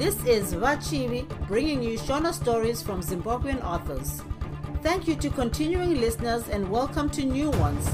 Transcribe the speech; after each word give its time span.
This 0.00 0.16
is 0.24 0.54
Vachivi 0.54 1.26
bringing 1.46 1.82
you 1.82 1.98
Shona 1.98 2.32
stories 2.32 2.80
from 2.82 3.02
Zimbabwean 3.02 3.62
authors. 3.62 4.22
Thank 4.82 5.06
you 5.06 5.14
to 5.16 5.28
continuing 5.28 6.00
listeners 6.00 6.48
and 6.48 6.70
welcome 6.70 7.10
to 7.10 7.22
new 7.24 7.50
ones. 7.50 7.86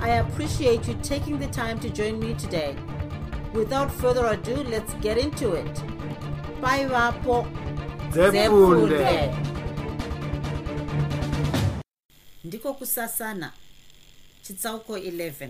I 0.00 0.10
appreciate 0.22 0.86
you 0.86 0.94
taking 1.02 1.38
the 1.40 1.48
time 1.48 1.80
to 1.80 1.90
join 1.90 2.20
me 2.20 2.34
today. 2.34 2.76
Without 3.52 3.90
further 3.90 4.26
ado, 4.26 4.54
let's 4.70 4.94
get 4.94 5.18
into 5.18 5.54
it. 5.54 5.82
Bye, 6.60 6.86
Vapo. 6.86 7.46
Zefunde. 8.12 9.34
ndiko 12.44 12.74
kusasana 12.74 13.52
chitsauko 14.42 14.98
11 14.98 15.48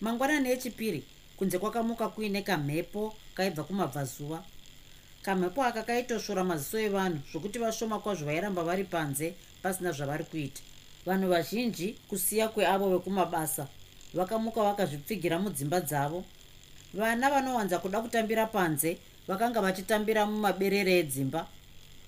mangwanani 0.00 0.50
echipiri 0.50 1.04
kunze 1.36 1.58
kwakamuka 1.58 2.08
kuine 2.08 2.42
kamhepo 2.42 3.14
kaibva 3.40 3.64
kumabvazuva. 3.64 4.44
Kamhepo 5.22 5.62
aka 5.64 5.82
kaitosvora 5.82 6.44
maziso 6.44 6.78
evanhu 6.78 7.20
zvokuti 7.32 7.58
vashoma 7.58 7.98
kwazvo 7.98 8.26
vairamba 8.26 8.62
vari 8.62 8.84
panze 8.84 9.34
pasina 9.62 9.92
zvavari 9.92 10.24
kuita. 10.24 10.60
Vanhu 11.06 11.28
vazhinji 11.28 11.96
kusiya 12.08 12.48
kweavo 12.48 12.90
vekumabasa 12.90 13.66
vakamuka 14.14 14.62
vakazvipfigira 14.62 15.38
mudzimba 15.38 15.80
dzavo. 15.80 16.24
Vana 16.94 17.30
vanowanza 17.30 17.78
kuda 17.78 18.00
kutambira 18.00 18.46
panze 18.46 18.98
vakanga 19.28 19.60
vachitambira 19.60 20.26
mumaberere 20.26 20.98
edzimba. 20.98 21.46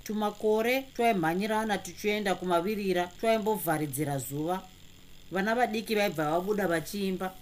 Tumakore 0.05 0.83
twaimhanyirana 0.97 1.79
tuchienda 1.79 2.35
kumavirira 2.35 3.07
twaimbovharidzira 3.21 4.19
zuva. 4.19 4.63
Vana 5.31 5.55
vadiki 5.55 5.95
vaibva 5.95 6.31
vabuda 6.31 6.69
vachiimba 6.69 7.35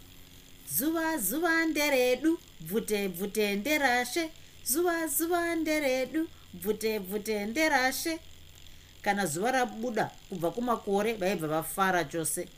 zuva 0.77 1.19
zuva 1.19 1.67
nderedu 1.67 2.39
bvute 2.61 3.09
bvute 3.09 3.57
nderashe. 3.57 4.31
Zuva 4.65 5.07
zuva 5.07 5.57
nderedu 5.57 6.29
bvute 6.55 6.99
bvute 6.99 7.47
nderashe. 7.47 8.19
Kana 9.03 9.27
zuva 9.27 9.51
rabuda 9.51 10.11
kubva 10.29 10.51
kumakore 10.51 11.13
vaibva 11.13 11.49
vafara 11.49 12.05
chose. 12.05 12.49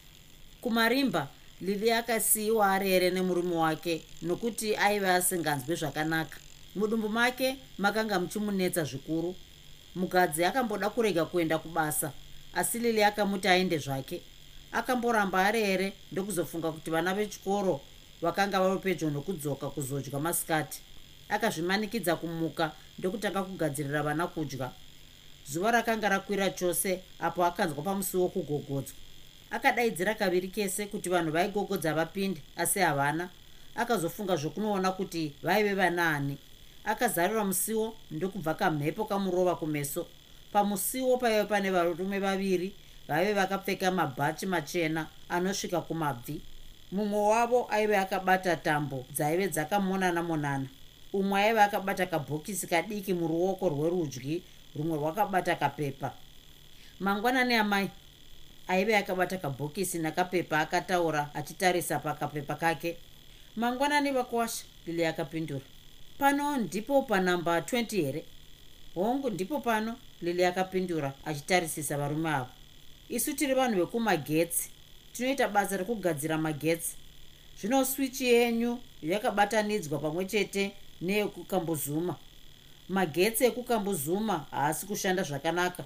Kumarimba 0.61 1.29
lili 1.61 1.93
akasiyiwa 1.93 2.73
arere 2.73 3.11
nemurume 3.11 3.57
wake 3.57 4.05
nokuti 4.23 4.77
aive 4.77 5.09
asinganzwi 5.11 5.77
zvakanaka. 5.77 6.39
Mudumbu 6.75 7.09
make 7.09 7.57
makanga 7.79 8.21
muchimunetsa 8.21 8.85
zvikuru. 8.85 9.35
Mukadzi 9.95 10.45
akamboda 10.45 10.91
kurega 10.91 11.25
kuenda 11.25 11.59
kubasa 11.59 12.13
asi 12.55 12.79
lili 12.79 13.05
akamuti 13.05 13.49
aende 13.49 13.79
zvake. 13.79 14.23
Akamboramba 14.73 15.47
arere 15.47 15.93
ndokuzofunga 16.13 16.73
kuti 16.73 16.91
vana 16.91 17.15
vechikoro 17.15 17.81
vakanga 18.23 18.61
vari 18.61 18.79
pedyo 18.79 19.11
nokudzoka 19.11 19.71
kuzodya 19.71 20.21
masikati. 20.21 20.81
Akazvimanikidza 21.29 22.17
kumuka 22.17 22.73
ndokutanga 22.99 23.43
kugadzirira 23.43 24.03
vana 24.03 24.27
kudya. 24.27 24.71
Zuva 25.47 25.71
rakanga 25.71 26.09
rakwira 26.09 26.51
chose 26.51 27.01
apo 27.19 27.45
akanzwa 27.45 27.83
pamusi 27.83 28.17
wokugogodzwa. 28.17 28.97
Akadaidzira 29.51 30.15
kaviri 30.15 30.49
kese 30.49 30.87
kuti 30.87 31.09
vanhu 31.09 31.33
vaigogodza 31.33 31.95
vapinde 31.95 32.41
asi 32.57 32.79
havana. 32.79 33.29
Akazofunga 33.75 34.37
zvokunoona 34.37 34.93
kuti 34.93 35.33
vaive 35.43 35.75
vanaani. 35.75 36.39
Akazarura 36.85 37.45
musiwo 37.45 37.97
ndokubva 38.11 38.55
kamhepo 38.55 39.05
kamurova 39.05 39.57
kumeso. 39.57 40.07
Pamusiwo 40.53 41.17
paive 41.19 41.45
pane 41.45 41.71
varume 41.71 42.19
vaviri 42.19 42.73
vaive 43.09 43.33
vakapfeka 43.33 43.91
mabhachi 43.91 44.47
machena 44.47 45.07
anosvika 45.29 45.81
kumabvi 45.81 46.41
mumwe 46.93 47.21
wavo 47.21 47.67
aive 47.71 47.97
akabata 47.99 48.57
tambo 48.57 49.05
dzaive 49.15 49.49
dzakamonana-monana. 49.49 50.67
Umwe 51.13 51.41
aive 51.43 51.61
akabata 51.63 52.07
kabhokisi 52.07 52.67
kadiki 52.67 53.15
muruoko 53.15 53.69
rwerudyi 53.69 54.43
rumwe 54.77 54.97
rwakabata 54.99 55.55
kapepa. 55.57 56.13
Mangwanani 57.01 57.55
amai 57.55 57.91
aive 58.69 58.97
akabata 58.97 59.37
kabhokisi 59.39 59.99
nakapepa 59.99 60.61
akataura 60.61 61.31
achitarisa 61.35 61.99
pakapepa 61.99 62.55
kake. 62.55 62.97
Mangwanani 63.57 64.11
vakuwasha 64.11 64.65
lili 64.87 65.05
akapindura. 65.07 65.65
Pano 66.19 66.57
ndipo 66.57 67.03
panamba 67.03 67.61
20 67.61 67.97
here? 67.97 68.25
Hongu 68.95 69.31
ndipo 69.31 69.61
pano 69.61 69.97
lili 70.23 70.45
akapindura 70.45 71.13
achitarisisa 71.25 71.97
varume 71.99 72.31
avo 72.31 72.49
isu 73.09 73.33
tiri 73.35 73.55
vanhu 73.55 73.77
vekumagetsi 73.81 74.71
tinoita 75.13 75.49
basa 75.49 75.77
rekugadzira 75.77 76.39
magetsi. 76.39 76.97
Zvino 77.61 77.85
swichi 77.85 78.27
yenyu 78.27 78.79
yakabatanidzwa 79.03 79.99
pamwe 79.99 80.25
chete 80.25 80.73
neyekukambuzuma 81.01 82.17
magetsi 82.89 83.45
ekukambuzuma 83.45 84.47
haasi 84.51 84.87
kushanda 84.87 85.23
zvakanaka. 85.23 85.85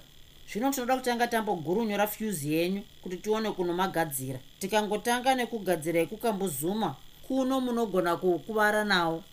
Zvino 0.49 0.71
tinoda 0.71 0.97
kutanga 0.97 1.27
tambogurunyura 1.27 2.07
fyuzi 2.07 2.53
yenyu 2.53 2.81
kuti 3.01 3.17
tione 3.17 3.51
kunomagadzira. 3.51 4.39
Tikangotanga 4.59 5.35
nekugadzira 5.35 5.99
ekukambuzuma 5.99 6.95
kuno 7.27 7.61
munogona 7.61 8.15
kukuvara 8.15 8.83
nawo 8.83 9.23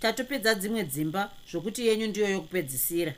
tatopedza 0.00 0.54
dzimwe 0.54 0.84
dzimba 0.84 1.30
zvokuti 1.50 1.86
yenyu 1.86 2.06
ndiyo 2.06 2.28
yokupedzisira. 2.30 3.14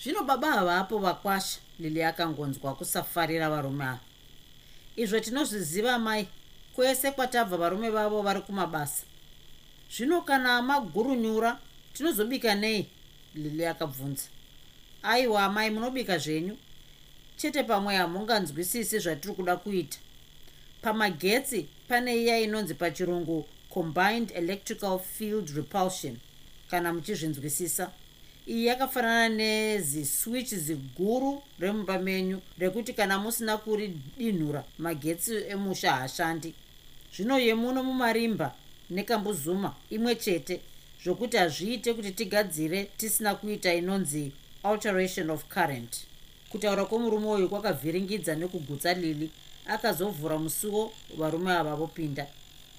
Zvino 0.00 0.22
baba 0.22 0.52
havapo 0.52 0.98
vakwasha. 0.98 1.58
Lili 1.78 2.02
akangonzwa 2.02 2.74
kusafarira 2.74 3.50
varume 3.50 3.84
ava 3.84 4.11
izvo 4.96 5.20
tinozviziva 5.20 5.98
mai 5.98 6.28
kwese 6.74 7.10
kwatabva 7.10 7.56
varume 7.56 7.90
vavo 7.90 8.22
vari 8.22 8.40
kumabasa. 8.40 9.04
Zvino 9.90 10.22
kana 10.22 10.62
magurunyura 10.62 11.58
tinozobika 11.92 12.54
nei? 12.54 12.86
Lili 13.34 13.66
akabvunza. 13.66 14.28
Aiwa 15.02 15.48
mai 15.48 15.70
munobika 15.70 16.18
zvenyu? 16.18 16.56
Chete 17.36 17.62
pamwe 17.62 17.96
hamunganzwisisi 17.96 18.98
zvatiri 18.98 19.34
kuda 19.34 19.56
kuita. 19.56 19.98
Pamagetsi 20.82 21.68
pane 21.88 22.16
iya 22.16 22.40
inonzi 22.40 22.74
pachirungu 22.74 23.46
combined 23.74 24.32
electrical 24.34 24.98
field 24.98 25.48
repulsion 25.56 26.16
kana 26.70 26.92
muchizvinzwisisa 26.92 27.90
yakafanana 28.46 29.28
neziswitch 29.28 30.54
ziguru 30.54 31.42
remumba 31.58 31.98
menyu 31.98 32.40
rekuti 32.58 32.92
kana 32.92 33.18
musina 33.18 33.56
kuridinhura 33.56 34.64
magetsi 34.78 35.34
emusha 35.48 35.92
haashandi. 35.92 36.54
Zvino 37.16 37.38
yemuno 37.38 37.82
mumarimba 37.82 38.54
nekambuzuma 38.90 39.74
imwe 39.90 40.14
chete 40.16 40.60
zvokuti 41.04 41.36
hazviite 41.36 41.94
kuti 41.94 42.10
tigadzire 42.10 42.84
tisina 42.96 43.34
kuita 43.34 43.74
inonzi 43.74 44.32
alteration 44.62 45.30
of 45.30 45.44
current. 45.44 46.06
Kutaura 46.48 46.84
kwomurume 46.84 47.26
uyu 47.26 47.48
kwakavhiringidza 47.48 48.34
nekugutsa 48.34 48.94
lili 48.94 49.30
akazovhura 49.66 50.38
musuwo 50.38 50.92
varume 51.16 51.52
ava 51.52 51.76
vopinda. 51.76 52.26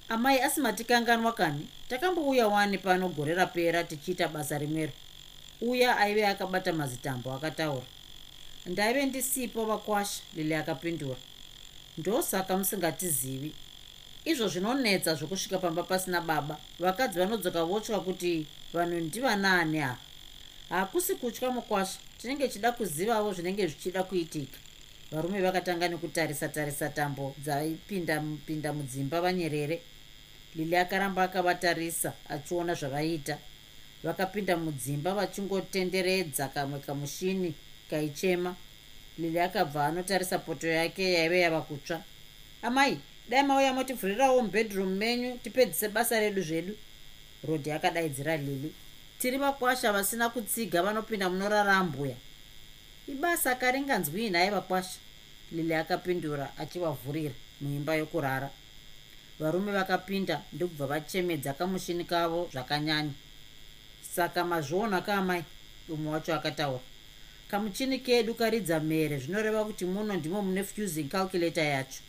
Amai 0.08 0.40
asimatikanganwa 0.40 1.32
kani 1.32 1.68
takambouya 1.88 2.48
wani 2.48 2.78
pano 2.78 3.08
gore 3.08 3.34
rapera 3.34 3.84
tichiita 3.84 4.28
basa 4.28 4.58
rimwero 4.58 4.92
uya 5.64 5.96
aive 5.96 6.26
akabata 6.26 6.72
mazitambo 6.72 7.32
akataura. 7.32 7.86
Ndaive 8.66 9.06
ndisipo 9.06 9.64
vakwasha 9.64 10.22
lili 10.36 10.54
akapindura. 10.54 11.16
Ndosaka 11.98 12.56
musingatizivi. 12.56 13.52
Izvo 14.24 14.48
zvinonetsa 14.48 15.14
zvokusvika 15.14 15.58
pamba 15.58 15.82
pasina 15.82 16.20
baba. 16.20 16.56
Vakadzi 16.78 17.18
vanodzoka 17.18 17.64
votya 17.64 18.00
kuti 18.00 18.46
vanhu 18.72 19.00
ndivanaani 19.00 19.80
ava. 19.80 19.98
Hakusi 20.68 21.14
kutya 21.14 21.50
mukwasha. 21.50 21.98
Tinenge 22.18 22.48
tichida 22.48 22.72
kuzivavo 22.72 23.32
zvinenge 23.32 23.66
zvichida 23.66 24.02
kuitika. 24.02 24.58
Varume 25.12 25.40
vakatanga 25.40 25.88
nekutarisa 25.88 26.48
tarisa 26.48 26.88
tambo 26.88 27.34
dzaipinda 27.38 28.22
pinda 28.46 28.72
mudzimba 28.72 29.20
vanyerere. 29.20 29.82
Lili 30.54 30.76
akaramba 30.76 31.22
akavatarisa 31.22 32.12
achiona 32.28 32.74
zvavaiita 32.74 33.38
vakapinda 34.04 34.56
mudzimba 34.56 35.14
vachingotenderedza 35.14 36.48
kamwe 36.48 36.78
kamushini 36.78 37.54
kaichema. 37.90 38.56
Lili 39.18 39.40
akabva 39.40 39.86
anotarisa 39.86 40.38
poto 40.38 40.68
yake 40.68 41.12
yaive 41.12 41.40
yava 41.40 41.60
kutsva. 41.60 42.02
Amai 42.62 42.98
dai 43.28 43.42
mauya 43.42 43.72
motivhurirawo 43.72 44.42
mubhedroom 44.42 44.88
menyu 44.88 45.38
tipedzise 45.38 45.88
basa 45.88 46.20
redu 46.20 46.42
zvedu. 46.42 46.76
Rodhi 47.48 47.72
akadaidzira 47.72 48.36
lili. 48.36 48.74
Tiri 49.18 49.38
vakwasha 49.38 49.92
vasina 49.92 50.28
kutsiga 50.28 50.82
vanopinda 50.82 51.30
munorarambwa 51.30 52.08
ibasa 53.08 53.54
karinganzwii 53.54 54.30
nhaye 54.30 54.50
vakwasha. 54.50 54.98
Lili 55.52 55.74
akapindura 55.74 56.52
achivavhurira 56.58 57.34
muimba 57.60 57.94
yokurara. 57.94 58.50
Varume 59.38 59.72
vakapinda 59.72 60.42
ndokubva 60.52 60.86
vachemedza 60.86 61.52
kamushini 61.52 62.04
kavo 62.04 62.48
zvakanyanya 62.52 63.12
saka 64.14 64.44
mazviona 64.44 65.00
kaamai 65.00 65.44
umwe 65.88 66.12
wacho 66.12 66.34
akataura. 66.34 66.80
Kamuchini 67.48 67.98
kedu 67.98 68.34
karidza 68.34 68.80
mere 68.80 69.18
zvinoreva 69.18 69.64
kuti 69.64 69.84
muno 69.84 70.14
ndimo 70.16 70.42
mune 70.42 70.64
fusing 70.64 71.08
calculator 71.08 71.64
yacho. 71.64 72.00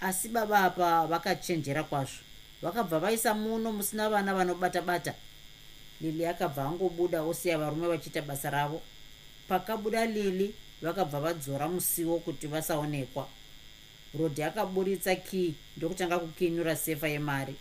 Asi 0.00 0.28
baba 0.28 0.58
apa 0.64 1.06
vakachenjera 1.06 1.82
kwazvo. 1.84 2.22
Vakabva 2.62 2.98
vaisa 2.98 3.34
muno 3.34 3.72
musina 3.72 4.10
vana 4.10 4.34
vanobata 4.34 4.82
bata 4.82 5.14
lili 6.00 6.26
akabva 6.26 6.64
angobuda 6.64 7.22
osiya 7.22 7.58
varume 7.58 7.88
vachiita 7.88 8.22
basa 8.22 8.50
ravo. 8.50 8.82
Pakabuda 9.48 10.06
lili 10.06 10.54
vakabva 10.82 11.20
vadzora 11.20 11.68
musiwo 11.68 12.18
kuti 12.18 12.46
vasaonekwa. 12.46 13.28
Rodhi 14.18 14.42
akaburitsa 14.42 15.16
kii 15.16 15.54
ndokutanga 15.76 16.18
kukinura 16.18 16.76
sefa 16.76 17.08
yemari. 17.08 17.54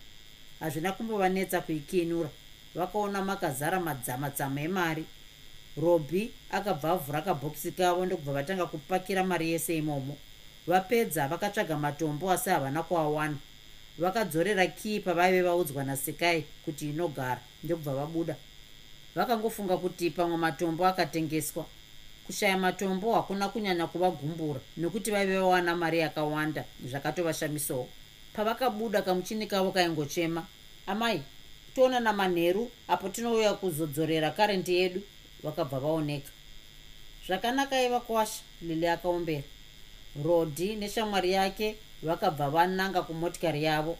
Hazvina 0.59 0.91
kumbovanetsa 0.91 1.61
kuikinura 1.61 2.29
vakaona 2.75 3.21
makazara 3.21 3.79
madzamadzama 3.79 4.61
emari. 4.61 5.05
Robhi 5.77 6.31
akabva 6.51 6.91
avhura 6.91 7.21
kabhokisi 7.21 7.71
kavo 7.71 8.05
ndokubva 8.05 8.33
vatanga 8.33 8.65
kupakira 8.65 9.23
mari 9.23 9.51
yese 9.51 9.77
imomo. 9.77 10.17
Vapedza 10.67 11.27
vakatsvaga 11.27 11.77
matombo 11.77 12.31
asi 12.31 12.49
havana 12.49 12.83
kuawana. 12.83 13.37
Vakadzorera 13.97 14.67
kii 14.67 14.99
pavaive 14.99 15.41
vaudzwa 15.41 15.83
nasekai 15.83 16.45
kuti 16.65 16.89
inogara 16.89 17.41
ndokubva 17.63 17.93
vabuda. 17.93 18.35
Vakangofunga 19.15 19.77
kuti 19.77 20.09
pamwe 20.09 20.37
matombo 20.37 20.85
akatengeswa. 20.85 21.65
Kushaya 22.27 22.57
matombo 22.57 23.15
hakuna 23.15 23.49
kunyanya 23.49 23.87
kuvagumbura 23.87 24.59
nekuti 24.77 25.11
vaive 25.11 25.39
vawana 25.39 25.75
mari 25.75 25.99
yakawanda 25.99 26.63
zvakatovashamisawo 26.85 27.87
pavakabuda 28.33 29.01
kamuchini 29.01 29.47
kavo 29.47 29.71
kaingochema 29.71 30.45
amai 30.87 31.23
toonana 31.77 32.13
manheru 32.13 32.71
apo 32.87 33.09
tinouya 33.09 33.53
kuzodzorera 33.53 34.31
karendi 34.31 34.75
yedu 34.75 35.01
vakabva 35.43 35.79
vaoneka 35.79 36.31
zvakanaka 37.27 37.83
iva 37.83 37.99
kwasha 37.99 38.41
lili 38.61 38.87
akaombera. 38.87 39.43
Rodhi 40.25 40.75
neshamwari 40.75 41.31
yake 41.31 41.75
vakabva 42.03 42.49
vananga 42.49 43.01
kumotikari 43.01 43.63
yavo 43.63 43.97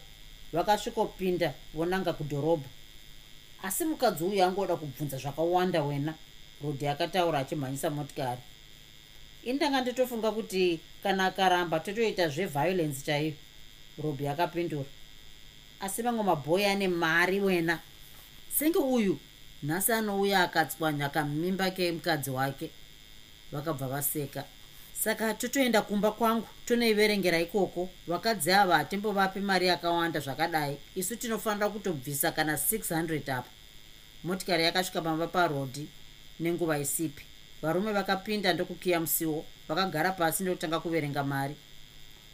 vakasvikopinda 0.54 1.54
vonanga 1.74 2.14
kudhorobha. 2.14 2.70
Asi 3.64 3.86
mukadzi 3.86 4.24
uyu 4.24 4.44
angoda 4.44 4.76
kubvunza 4.76 5.18
zvakawanda 5.18 5.84
wena 5.84 6.14
rodhi 6.64 6.88
akataura 6.88 7.40
achimhanyisa 7.40 7.90
motikari. 7.90 8.42
Indanga 9.44 9.82
nditofunga 9.82 10.32
kuti 10.32 10.80
kana 11.04 11.26
akaramba 11.26 11.80
totoita 11.80 12.30
zveviolence 12.30 13.06
chaiyo 13.06 13.34
robhi 14.04 14.28
akapindura 14.28 14.97
asi 15.80 16.02
vamwe 16.02 16.24
mabhoyi 16.24 16.66
ane 16.66 16.88
mari 16.88 17.40
wena. 17.40 17.80
Senge 18.50 18.80
uyu 18.80 19.20
nhasi 19.64 19.92
anouya 19.92 20.44
akatswanya 20.44 21.10
kamimba 21.10 21.72
kemukadzi 21.72 22.30
wake. 22.30 22.72
Vakabva 23.52 23.88
vaseka. 23.88 24.44
Saka 24.94 25.34
totoenda 25.34 25.82
kumba 25.82 26.12
kwangu 26.12 26.48
tonoiverengera 26.66 27.40
ikoko. 27.40 27.90
Vakadzi 28.08 28.52
ava 28.52 28.78
hatimbovapi 28.78 29.40
mari 29.40 29.68
yakawanda 29.68 30.20
zvakadai. 30.20 30.78
Isu 30.96 31.16
tinofanira 31.16 31.70
kutobvisa 31.70 32.32
kana 32.32 32.54
600 32.54 33.32
apa. 33.32 33.50
Motikari 34.24 34.64
yakasvika 34.64 35.02
pamba 35.02 35.28
parodhi 35.28 35.88
nenguva 36.40 36.80
isipi. 36.80 37.24
Varume 37.62 37.92
vakapinda 37.92 38.54
ndokukiya 38.54 39.00
musiwo 39.00 39.46
vakagara 39.68 40.12
pasi 40.12 40.44
ndokutanga 40.44 40.80
kuverenga 40.80 41.24
mari 41.24 41.56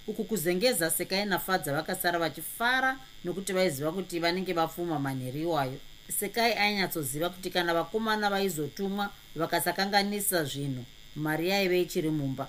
uku 0.08 0.24
kuzengeza 0.24 0.90
sekainafadza 0.90 1.74
vakasara 1.74 2.20
vachifara 2.20 3.00
nokuti 3.24 3.54
vaiziva 3.54 3.92
kuti 3.92 4.20
vanenge 4.20 4.54
vapfuma 4.54 5.00
manheri 5.00 5.42
iwayo. 5.42 5.80
Sekai 6.20 6.54
ainyatsoziva 6.54 7.30
kuti 7.30 7.50
kana 7.50 7.74
vakomana 7.74 8.30
vaizotumwa 8.30 9.10
vakasakanganisa 9.36 10.44
zvinhu 10.44 10.86
mari 11.16 11.50
yaive 11.50 11.82
ichiri 11.82 12.10
mumba. 12.10 12.48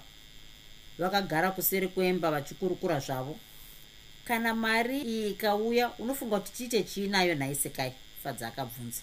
Vakagara 0.99 1.51
kuseri 1.51 1.89
kwemba 1.89 2.31
vachikurukura 2.31 3.01
zvavo. 3.01 3.39
Kana 4.25 4.55
mari 4.55 5.01
iyi 5.01 5.31
ikauya 5.31 5.91
unofunga 5.99 6.41
kuti 6.41 6.53
tiite 6.53 6.83
chii 6.83 7.09
nayo 7.09 7.35
nhai 7.35 7.55
sekai 7.55 7.93
fadza 8.23 8.49
akabvunza. 8.49 9.03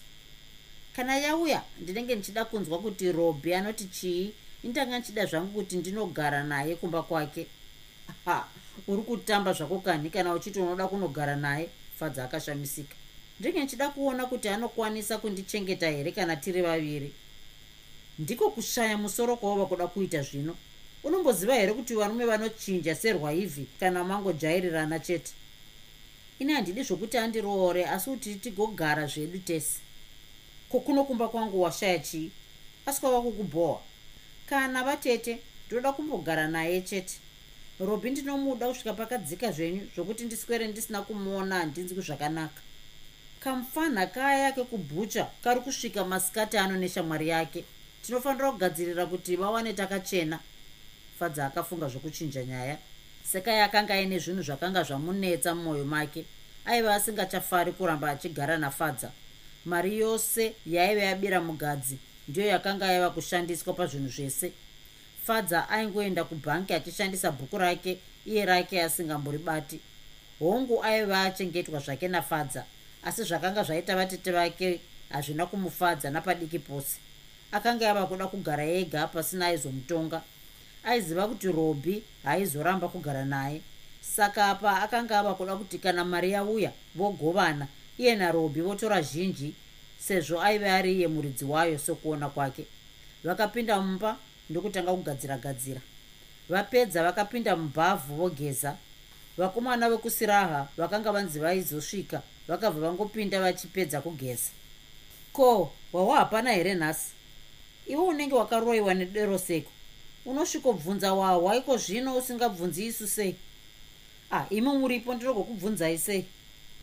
Kana 0.96 1.16
yauya 1.16 1.62
ndinenge 1.80 2.14
ndichida 2.14 2.44
kunzwa 2.44 2.78
kuti 2.78 3.12
robhi 3.12 3.54
anoti 3.54 3.84
chii? 3.84 4.32
Indanga 4.62 4.98
ndichida 4.98 5.26
zvangu 5.26 5.52
kuti 5.52 5.76
ndinogara 5.76 6.42
naye 6.44 6.76
kumba 6.76 7.02
kwake 7.02 7.46
ha 8.24 8.48
uri 8.88 9.02
kutamba 9.02 9.52
zvako 9.52 9.78
kani 9.78 10.10
kana 10.10 10.32
uchiti 10.34 10.60
unoda 10.60 10.88
kunogara 10.88 11.36
naye 11.36 11.68
fadza 11.98 12.24
akashamisika. 12.24 12.94
Ndenge 13.40 13.58
ndichida 13.58 13.88
kuona 13.88 14.26
kuti 14.26 14.48
anokwanisa 14.48 15.18
kundichengeta 15.18 15.90
here 15.90 16.12
kana 16.12 16.36
tiri 16.36 16.62
vaviri? 16.62 17.12
Ndiko 18.18 18.50
kushaya 18.50 18.98
musoro 18.98 19.36
kwavo 19.36 19.56
vakuda 19.60 19.86
kuita 19.86 20.22
zvino. 20.22 20.56
Unomboziva 21.04 21.54
here 21.54 21.72
kuti 21.72 21.94
varume 21.94 22.24
vanochinja 22.24 22.94
serwaivhi 22.94 23.66
kana 23.80 24.04
mangojairirana 24.04 24.98
chete? 24.98 25.32
Ini 26.38 26.52
handidi 26.52 26.82
zvokuti 26.82 27.18
andiroore 27.18 27.86
asi 27.86 28.10
kuti 28.10 28.34
tigogara 28.34 29.06
zvedu 29.06 29.38
tese. 29.38 29.78
Kokunokumba 30.68 31.28
kwangu 31.28 31.62
washaya 31.62 31.98
chii? 31.98 32.30
Asi 32.86 33.00
kwava 33.00 33.22
kukubhohwa 33.22 33.80
kana 34.46 34.84
vatete 34.84 35.38
ndinoda 35.66 35.92
kumbogara 35.92 36.48
naye 36.48 36.80
chete 36.80 37.14
robi 37.86 38.10
ndinomuda 38.10 38.68
kusvika 38.68 38.92
pakadzika 38.92 39.52
zvenyu 39.52 39.82
zvokuti 39.94 40.24
ndiswere 40.24 40.68
ndisina 40.68 41.02
kumuona 41.02 41.54
handinzi 41.56 41.94
kuzvakanaka 41.94 42.60
kamufana 43.44 44.06
kaya 44.06 44.52
kekubhucha 44.52 45.26
kari 45.44 45.60
kusvika 45.60 46.04
masikati 46.04 46.58
ano 46.58 46.76
neshamwari 46.76 47.28
yake. 47.28 47.64
Tinofanira 48.02 48.52
kugadzirira 48.52 49.06
kuti 49.06 49.36
vawane 49.36 49.72
takachena. 49.72 50.38
Fadza 51.18 51.46
akafunga 51.46 51.88
zvokuchinja 51.88 52.44
nyaya. 52.44 52.78
Sekai 53.24 53.60
akanga 53.60 53.94
aine 53.94 54.18
zvinhu 54.18 54.42
zvakanga 54.42 54.82
zvamunetsa 54.82 55.54
mumwoyo 55.54 55.84
make. 55.84 56.24
Aiva 56.64 56.94
asingachafari 56.94 57.72
kuramba 57.72 58.10
achigara 58.10 58.58
nafadza. 58.58 59.10
Mari 59.64 59.98
yose 59.98 60.54
yaiva 60.66 61.02
yabira 61.02 61.40
mugadzi 61.40 61.98
ndiyo 62.28 62.46
yakanga 62.46 62.86
yaiva 62.86 63.10
kushandiswa 63.10 63.74
pazvinhu 63.74 64.08
zvese 64.08 64.52
fadza 65.26 65.68
aingoenda 65.68 66.24
kubhangi 66.24 66.74
achishandisa 66.74 67.30
bhuku 67.30 67.58
rake 67.58 67.98
iye 68.26 68.44
rake 68.44 68.82
asingamboribati 68.82 69.80
hongu 70.38 70.84
aiva 70.84 71.22
achengetwa 71.22 71.80
zvake 71.80 72.08
nafadza 72.08 72.64
asi 73.02 73.24
zvakanga 73.24 73.62
zvaita 73.62 73.96
vatete 73.96 74.30
vake 74.30 74.80
hazvina 75.12 75.46
kumufadza 75.46 76.10
napadiki 76.10 76.58
pose. 76.58 76.98
Akanga 77.52 77.90
ava 77.90 78.06
kuda 78.06 78.26
kugara 78.26 78.64
ega 78.64 79.06
pasina 79.06 79.46
aizomutonga. 79.46 80.22
Aiziva 80.84 81.28
kuti 81.28 81.52
robhi 81.52 82.02
haizoramba 82.24 82.88
kugara 82.88 83.24
naye. 83.24 83.60
Saka 84.00 84.46
apa 84.46 84.82
akanga 84.82 85.18
ava 85.18 85.34
kuda 85.34 85.56
kuti 85.56 85.78
kana 85.78 86.04
mari 86.04 86.32
yauya 86.32 86.72
vogovana 86.94 87.66
iye 87.98 88.16
narobhi 88.16 88.60
votora 88.60 89.02
zhinji 89.02 89.54
sezvo 89.98 90.40
aive 90.40 90.70
ari 90.70 90.92
iye 90.92 91.08
muridzi 91.08 91.44
wayo 91.44 91.78
sokuona 91.78 92.28
kwake. 92.28 92.66
Vakapinda 93.24 93.80
mumba 93.80 94.16
ndokutanga 94.52 94.92
kugadzira 94.92 95.36
gadzira 95.38 95.80
vapedza 96.48 97.02
vakapinda 97.02 97.56
mubhavhu 97.56 98.14
vogeza. 98.14 98.76
Vakomana 99.36 99.90
vekusiraha 99.90 100.68
vakanga 100.76 101.12
vanzi 101.12 101.38
vaizosvika 101.40 102.22
vakabva 102.48 102.80
vangopinda 102.80 103.40
vachipedza 103.40 104.00
kugeza. 104.00 104.50
Ko 105.32 105.72
wawa 105.92 106.16
hapana 106.16 106.52
here 106.52 106.74
nhasi? 106.74 107.10
Iwe 107.86 108.02
unenge 108.02 108.34
wakaroyiwa 108.34 108.94
nedero 108.94 109.38
seko 109.38 109.70
unosvikobvunza 110.26 111.14
wahwa 111.14 111.56
iko 111.56 111.76
zvino 111.76 112.16
usingabvunzi 112.16 112.86
isu 112.86 113.08
sei? 113.08 113.36
Ah 114.30 114.46
imi 114.50 114.68
muripo 114.68 115.14
ndinogokubvunzai 115.14 115.98
sei? 115.98 116.24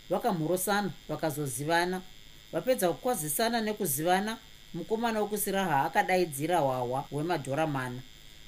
Vakamhurosana 0.10 0.92
vakazozivana. 1.10 2.02
Vapedza 2.52 2.90
kukwazisana 2.90 3.62
nekuzivana 3.62 4.38
mukomana 4.74 5.22
wekusiraha 5.22 5.86
akadaidzira 5.86 6.58
hwahwa 6.60 7.06
hwemadhora 7.12 7.68
mana 7.68 8.02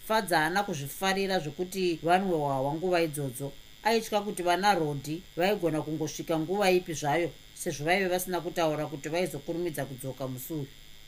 fadza 0.08 0.40
haana 0.40 0.64
kuzvifarira 0.64 1.40
zvokuti 1.40 2.00
vanwe 2.04 2.36
hwahwa 2.38 2.74
nguva 2.74 3.02
idzodzo. 3.02 3.52
Aitya 3.84 4.22
kuti 4.22 4.44
vana 4.44 4.76
rodhi 4.76 5.24
vaigona 5.38 5.82
kungosvika 5.82 6.40
nguva 6.40 6.72
ipi 6.72 6.94
zvayo 6.94 7.32
sezvo 7.54 7.86
vaive 7.86 8.08
vasina 8.08 8.42
kutaura 8.42 8.86
kuti 8.86 9.10
vaizokurumidza 9.10 9.86
kudzoka 9.86 10.28
musuyu 10.28 10.68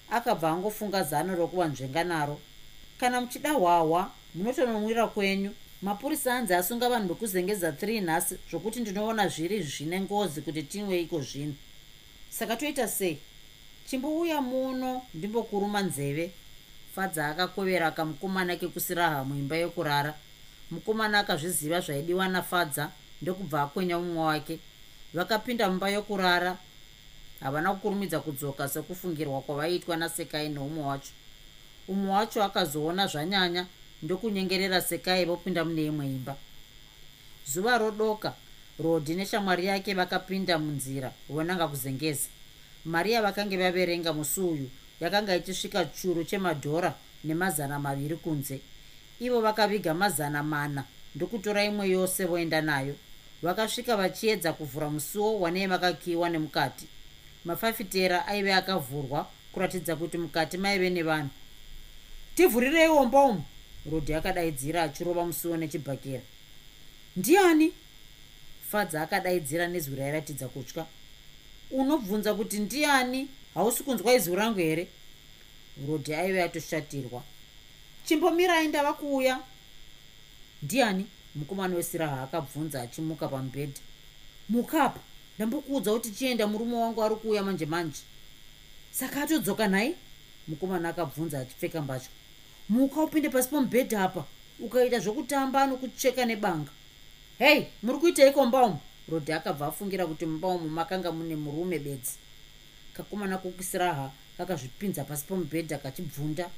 akabva 0.09 0.49
angofunga 0.49 1.03
zano 1.03 1.35
rokuva 1.35 1.67
nzvenga 1.67 2.03
naro. 2.03 2.39
Kana 2.99 3.21
muchida 3.21 3.51
hwahwa 3.51 4.11
munotonomwira 4.35 5.07
kwenyu. 5.07 5.51
Mapurisa 5.81 6.35
anzi 6.35 6.53
asunga 6.53 6.89
vanhu 6.89 7.07
vekuzengeza 7.07 7.71
3 7.71 8.01
nhasi 8.01 8.37
zvokuti 8.49 8.79
ndinoona 8.79 9.27
zviri 9.27 9.63
zvine 9.63 10.01
ngozi 10.01 10.41
kuti 10.41 10.63
tinwe 10.63 11.01
iko 11.01 11.21
zvino. 11.21 11.53
Saka 12.29 12.55
toita 12.55 12.87
sei 12.87 13.19
chimbouya 13.87 14.41
muno 14.41 15.01
ndimbokuruma 15.13 15.81
nzeve. 15.81 16.31
Fadza 16.95 17.27
akakovera 17.27 17.91
kamukomana 17.91 18.55
kekusiraha 18.55 19.23
muimba 19.23 19.55
yokurara. 19.55 20.13
Mukomana 20.71 21.19
akazviziva 21.19 21.79
zvaidiwa 21.81 22.27
nafadza 22.27 22.91
ndokubva 23.21 23.61
akwenya 23.61 23.99
mumwe 23.99 24.23
wake. 24.23 24.59
Vakapinda 25.13 25.69
mumba 25.69 25.89
yokurara. 25.89 26.57
Havana 27.39 27.73
kukurumidza 27.73 28.19
kudzoka 28.19 28.69
sekufungirwa 28.69 29.41
kwavaitwa 29.41 29.97
nasekai 29.97 30.49
neumwe 30.49 30.83
wacho. 30.83 31.11
Umwe 31.87 32.11
wacho 32.11 32.43
akazoona 32.43 33.07
zvanyanya 33.07 33.65
ndokunyengerera 34.03 34.81
sekai 34.81 35.25
vopinda 35.25 35.65
mune 35.65 35.85
imwe 35.85 36.05
imba. 36.05 36.35
Zuva 37.47 37.77
rodoka 37.77 38.33
rodhi 38.79 39.15
neshamwari 39.15 39.65
yake 39.65 39.93
vakapinda 39.93 40.59
munzira 40.59 41.11
vonanga 41.29 41.67
kuzengeza 41.67 42.29
mari 42.85 43.11
yavakange 43.11 43.57
vaverenga 43.57 44.13
musi 44.13 44.39
uyu 44.39 44.69
yakanga 44.99 45.35
ichisvika 45.35 45.85
churu 45.85 46.23
chemadhora 46.23 46.95
nemazana 47.23 47.79
maviri 47.79 48.15
kunze. 48.15 48.59
Ivo 49.19 49.41
vakaviga 49.41 49.93
mazana 49.93 50.43
mana 50.43 50.83
ndokutora 51.15 51.63
imwe 51.63 51.89
yose 51.89 52.25
voenda 52.25 52.61
nayo. 52.61 52.95
Vakasvika 53.41 53.97
vachiedza 53.97 54.53
kuvhura 54.53 54.89
musuwo 54.89 55.39
wanei 55.39 55.67
vakakiwa 55.67 56.29
nemukati. 56.29 56.87
Mafafitera 57.45 58.27
aive 58.27 58.53
akavhurwa 58.53 59.29
kuratidza 59.51 59.95
kuti 59.95 60.17
mukati 60.17 60.57
maive 60.57 60.89
nevanhu. 60.89 61.29
Tivhurirei 62.35 62.87
omba 62.87 63.23
umu 63.23 63.43
rodhi 63.91 64.13
akadaidzira 64.13 64.83
achirova 64.83 65.25
musuwo 65.25 65.57
nechibhakera. 65.57 66.21
Ndiani? 67.15 67.71
Fadza 68.71 69.01
akadaidzira 69.01 69.67
nezwi 69.67 69.95
rairatidza 69.95 70.47
kutya 70.47 70.85
unobvunza 71.73 72.33
kuti 72.33 72.59
ndiani? 72.59 73.27
Hausi 73.53 73.83
kunzwa 73.83 74.13
izwi 74.13 74.35
rangu 74.35 74.59
here? 74.59 74.87
Rodhi 75.87 76.13
aive 76.13 76.43
atoshatirwa. 76.43 77.23
Chimbomirai 78.05 78.67
ndava 78.67 78.93
kuuya. 78.93 79.39
Ndiani? 80.63 81.05
Mukomana 81.35 81.75
wesiraha 81.75 82.23
akabvunza 82.23 82.81
achimuka 82.81 83.27
pamubhedha. 83.27 83.81
Mukapa 84.49 84.99
ndambokuudza 85.35 85.93
kuti 85.93 86.11
chienda 86.11 86.47
murume 86.47 86.75
wangu 86.75 87.03
ari 87.03 87.15
kuuya 87.15 87.43
manje 87.43 87.65
manje 87.65 88.01
saka 88.91 89.23
atodzoka 89.23 89.67
nhai? 89.67 89.95
Mukomana 90.47 90.89
akabvunza 90.89 91.39
achipfeka 91.39 91.81
mbatya. 91.81 92.09
Muka 92.69 93.03
upinde 93.03 93.29
pasi 93.29 93.49
pamubhedha 93.49 94.03
apa 94.03 94.25
ukaita 94.59 94.99
zvokutamba 94.99 95.67
nokucheka 95.67 96.25
nebanga. 96.25 96.71
Hei 97.39 97.67
muri 97.83 97.97
kuiteiko 97.99 98.45
mbaumu 98.45 98.79
rodhi 99.09 99.33
akabva 99.33 99.67
afungira 99.67 100.05
kuti 100.05 100.25
mubaumu 100.25 100.69
makanga 100.69 101.11
mune 101.11 101.35
murume 101.35 101.79
bedzi. 101.79 102.17
Kakomana 102.93 103.37
kokisiraha 103.37 104.11
kakazvipinza 104.37 105.03
pasi 105.03 105.25
pamubhedha 105.25 105.77
kachibvunda. 105.77 106.49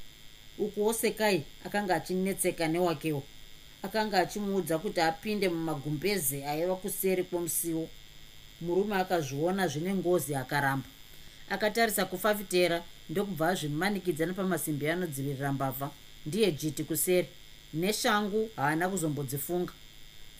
Ukuwo 0.58 0.92
sekai 0.92 1.44
akanga 1.64 1.94
achinetseka 1.94 2.68
newakewo. 2.68 3.22
Akanga 3.82 4.20
achimuudza 4.20 4.78
kuti 4.78 5.00
apinde 5.00 5.48
mumagumbeze 5.48 6.46
aiva 6.46 6.76
kuseri 6.76 7.24
kwomusiwo. 7.24 7.88
Murume 8.60 8.96
akazviona 8.96 9.68
zvine 9.68 9.94
ngozi 9.94 10.34
akaramba. 10.34 10.88
Akatarisa 11.50 12.04
kufafitera 12.04 12.82
ndokubva 13.10 13.48
azvimanikidza 13.48 14.26
nepamasimbi 14.26 14.88
anodzivirira 14.88 15.52
mbavha 15.52 15.90
ndiye 16.26 16.52
jiti 16.52 16.84
kuseri. 16.84 17.28
Neshangu 17.74 18.50
haana 18.56 18.88
kuzombodzifunga 18.88 19.72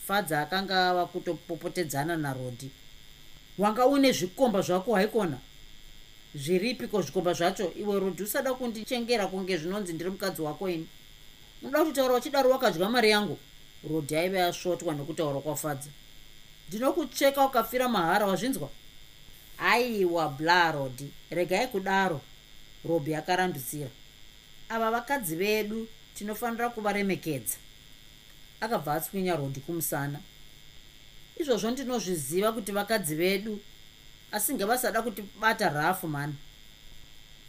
fadza 0.06 0.40
akanga 0.40 0.90
ava 0.90 1.06
kutopopotedzana 1.06 2.16
narodhi. 2.16 2.70
Wanga 3.58 3.86
une 3.86 4.12
zvikomba 4.12 4.60
zvako 4.62 4.94
haikona? 4.94 5.38
Zviripiko 6.34 7.02
zvikomba 7.02 7.32
zvacho? 7.32 7.72
Iwe 7.76 8.00
rodhi 8.00 8.22
usada 8.22 8.54
kundichengera 8.54 9.26
kunge 9.26 9.56
zvinonzi 9.56 9.92
ndiri 9.92 10.10
mukadzi 10.10 10.42
wako 10.42 10.68
ini? 10.68 10.86
Unoda 11.62 11.84
kutitaura 11.84 12.14
uchidaro 12.14 12.50
wakadya 12.50 12.88
mari 12.88 13.10
yangu? 13.10 13.38
Rodhi 13.90 14.16
aive 14.16 14.42
asvotwa 14.42 14.94
nekutaura 14.94 15.40
kwafadza 15.40 15.90
ndinokucheka 16.68 17.44
ukafira 17.44 17.88
mahara 17.88 18.26
wazvinzwa? 18.26 18.70
Aiwa 19.58 20.28
bla 20.28 20.72
rodhi. 20.72 21.10
Regai 21.30 21.68
kudaro. 21.68 22.20
Robhi 22.88 23.14
akarambidzira 23.14 23.90
ava 24.68 24.90
vakadzi 24.90 25.36
vedu 25.36 25.88
tinofanira 26.14 26.68
kuvaremekedza 26.68 27.56
akabva 28.60 28.94
atswinya 28.94 29.36
rodhi 29.36 29.60
kumusana. 29.60 30.20
Izvozvo 31.40 31.70
ndinozviziva 31.70 32.52
kuti 32.52 32.72
vakadzi 32.72 33.14
vedu 33.14 33.60
asi 34.32 34.54
ngavasada 34.54 35.02
kuti 35.02 35.22
bata 35.40 35.68
rafu 35.68 36.08
mani. 36.08 36.34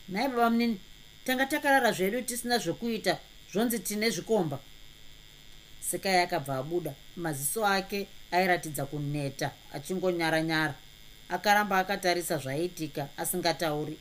Nhai 0.09 0.27
baba 0.27 0.49
munini 0.49 0.79
tanga 1.25 1.45
takarara 1.45 1.91
zvedu 1.91 2.21
tisina 2.21 2.57
zvekuita 2.57 3.17
zvonzi 3.51 3.79
tine 3.79 4.09
zvikomba. 4.09 4.59
Sekai 5.81 6.17
akabva 6.17 6.57
abuda 6.57 6.93
maziso 7.15 7.65
ake 7.65 8.07
airatidza 8.31 8.85
kuneta 8.85 9.51
achingonyara-nyara. 9.73 10.75
Akaramba 11.29 11.79
akatarisa 11.79 12.37
zvaiitika 12.37 13.07
asingatauri. 13.17 13.97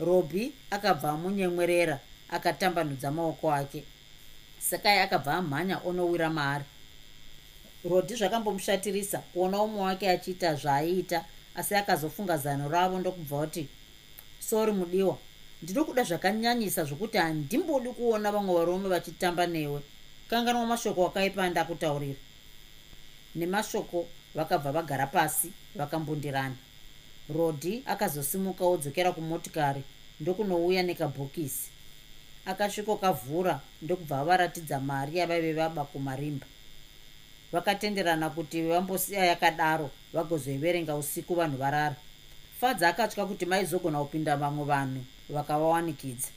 Robhi 0.00 0.52
akabva 0.70 1.10
amunyemwerera 1.10 2.00
akatambanudza 2.28 3.10
maoko 3.10 3.52
ake 3.52 3.84
sekai 4.70 4.98
akabva 4.98 5.34
amhanya 5.34 5.80
onowira 5.84 6.30
maari. 6.30 6.64
Rodhi 7.90 8.14
zvakambomushatirisa 8.14 9.18
kuona 9.18 9.62
umwe 9.62 9.80
wake 9.80 10.10
achiita 10.10 10.54
zvaaiita 10.54 11.24
asi 11.54 11.74
akazofunga 11.74 12.36
zano 12.36 12.68
ravo 12.68 12.98
ndokubva 12.98 13.38
kuti 13.40 13.68
sori 14.40 14.72
mudiwa 14.72 15.18
ndinokuda 15.62 16.02
zvakanyanyisa 16.04 16.84
zvokuti 16.84 17.18
handimbodi 17.18 17.88
kuona 17.88 18.32
vamwe 18.32 18.54
varume 18.54 18.88
vachitamba 18.88 19.46
newe. 19.46 19.80
Kanganwa 20.30 20.66
mashoko 20.66 21.06
akaipa 21.06 21.50
ndakutaurira 21.50 22.18
nemashoko 23.34 24.06
vakabva 24.34 24.72
vagara 24.72 25.06
pasi 25.06 25.52
vakambundirana. 25.74 26.56
Rodhi 27.28 27.82
akazosimuka 27.86 28.64
odzokera 28.64 29.12
kumotikari 29.12 29.82
ndokunouya 30.20 30.82
nekabhokisi 30.82 31.75
akasvikokavhura 32.46 33.60
ndokubva 33.82 34.18
avaratidza 34.18 34.80
mari 34.80 35.18
yavaive 35.18 35.52
vaba 35.52 35.84
kumarimba. 35.84 36.46
Vakatenderana 37.52 38.30
kuti 38.30 38.62
vambosiya 38.62 39.24
yakadaro 39.24 39.90
vagozoiverenga 40.12 40.94
usiku 40.96 41.34
vanhu 41.34 41.56
varara. 41.56 41.96
Fadza 42.60 42.88
akatya 42.88 43.26
kuti 43.26 43.46
maizogona 43.46 43.98
kupinda 43.98 44.36
vamwe 44.36 44.64
vanhu 44.64 45.04
vakavawanikidza 45.28 46.28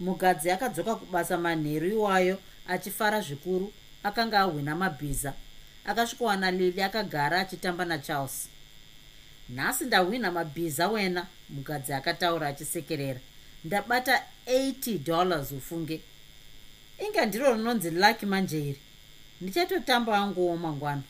mugadzi 0.00 0.50
akadzoka 0.50 0.94
kubasa 0.94 1.36
manheru 1.38 1.86
iwayo 1.88 2.38
achifara 2.68 3.20
zvikuru 3.20 3.72
akanga 4.02 4.40
ahwina 4.40 4.76
mabhiza. 4.76 5.32
Akasvikowana 5.84 6.50
lili 6.50 6.82
akagara 6.82 7.40
achitamba 7.40 7.84
nacharles. 7.84 8.48
Nhasi 9.48 9.84
ndahwina 9.84 10.32
mabhiza 10.32 10.88
wena 10.88 11.26
mugadzi 11.48 11.92
akataura 11.92 12.48
achisekerera 12.48 13.20
ndabata 13.64 14.22
80 14.46 14.98
dollars 14.98 15.52
ufunge. 15.52 16.00
Inga 16.98 17.26
ndiro 17.26 17.54
rinonzi 17.54 17.90
laki 17.90 18.26
manje 18.26 18.58
iri. 18.68 18.80
Ndichatotamba 19.40 20.18
anguwo 20.18 20.56
mangwana. 20.56 21.02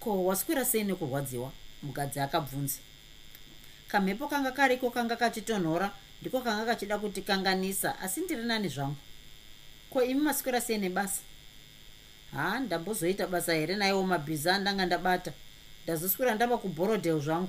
Ko 0.00 0.24
waswera 0.24 0.64
sei 0.64 0.84
nekurwadziwa? 0.84 1.52
Mugadzi 1.82 2.20
akabvunza. 2.20 2.78
Kamhepo 3.88 4.28
kanga 4.28 4.50
kariko 4.52 4.90
kanga 4.90 5.16
kachitonhora 5.16 5.90
ndiko 6.20 6.40
kanga 6.40 6.64
kachida 6.64 6.98
kuti 6.98 7.22
kanganisa 7.22 7.98
asi 8.00 8.20
ndiri 8.20 8.44
nani 8.44 8.68
zvangu? 8.68 8.96
Ko 9.90 10.02
imi 10.04 10.20
maswera 10.20 10.60
sei 10.60 10.78
nebasa? 10.78 11.20
Ha 12.32 12.60
ndambozoita 12.60 13.26
basa 13.26 13.54
here 13.54 13.76
naiwo 13.76 14.02
mabhiza 14.02 14.54
andanga 14.54 14.86
ndabata? 14.86 15.32
Ndazoswera 15.84 16.34
ndava 16.34 16.58
kuborodhel 16.58 17.20
zvangu. 17.20 17.48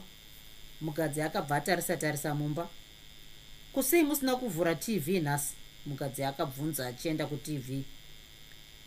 Mugadzi 0.81 1.21
akabva 1.21 1.55
atarisa 1.55 1.97
tarisa 1.97 2.35
mumba 2.35 2.69
kusei 3.73 4.03
musina 4.03 4.35
kuvhura 4.35 4.75
tv 4.75 5.19
nhasi 5.19 5.53
mugadzi 5.85 6.23
akabvunza 6.23 6.87
achienda 6.87 7.25
kutv 7.25 7.69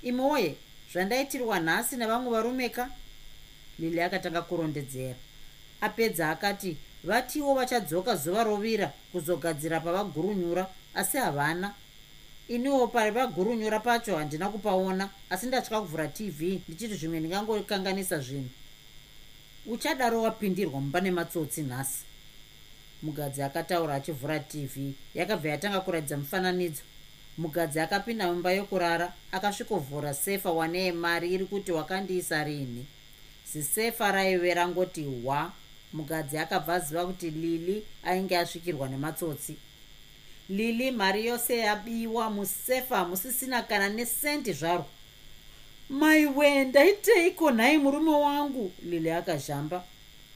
imi 0.03 0.21
woye 0.21 0.57
zvandaitirwa 0.93 1.61
nhasi 1.61 1.97
nevamwe 1.97 2.31
varumeka? 2.31 2.91
Lili 3.79 4.03
akatanga 4.03 4.43
kurondedzera. 4.43 5.17
Apedza 5.81 6.31
akati 6.31 6.77
vatiwo 7.05 7.55
vachadzoka 7.55 8.17
zuva 8.17 8.45
rovira 8.45 8.93
kuzogadzira 9.13 9.81
pavagurunyura 9.81 10.67
asi 10.95 11.17
havana. 11.17 11.75
Iniwo 12.49 12.87
pari 12.87 13.11
vagurunyura 13.11 13.81
pacho 13.81 14.17
handina 14.17 14.49
kupaona 14.49 15.11
asi 15.31 15.47
ndatya 15.47 15.81
kuvhura 15.81 16.09
tv 16.09 16.61
ndichiti 16.69 16.95
zvimwe 16.95 17.21
ndingangokanganisa 17.21 18.19
zvinhu. 18.19 18.51
Uchadaro 19.67 20.23
wapindirwa 20.23 20.81
mumba 20.81 21.01
nematsotsi 21.01 21.63
nhasi 21.63 22.12
mugadzi 23.03 23.43
akataura 23.43 23.95
achivhura 23.95 24.41
tv 24.41 24.95
yakabva 25.15 25.49
yatanga 25.49 25.81
kuratidza 25.81 26.17
mufananidzo. 26.17 26.83
Mugadzi 27.39 27.81
akapinda 27.81 28.27
mumba 28.27 28.53
yokurara 28.53 29.13
akasvikovhura 29.33 30.15
sefa 30.15 30.51
wanei 30.51 30.93
mari 30.93 31.35
iri 31.35 31.45
kuti 31.45 31.73
wakandiisa 31.73 32.45
rini. 32.45 32.87
Zisefa 33.53 34.13
raive 34.13 34.55
rangoti 34.55 35.05
hwa 35.05 35.53
mugadzi 35.93 36.39
akabva 36.39 36.75
aziva 36.75 37.07
kuti 37.07 37.31
lili 37.31 37.85
ainge 38.05 38.39
asvikirwa 38.39 38.89
nematsotsi. 38.89 39.57
Lili 40.49 40.91
mari 40.91 41.27
yose 41.27 41.59
yabiwa 41.59 42.31
musefa 42.31 43.05
musisina 43.05 43.63
kana 43.63 43.89
nesendi 43.89 44.53
zvaro. 44.53 44.87
Maiwe 45.91 46.65
ndaiteiko 46.65 47.51
nhai 47.51 47.79
murume 47.79 48.11
wangu? 48.11 48.73
Lili 48.85 49.11
akazhamba. 49.11 49.85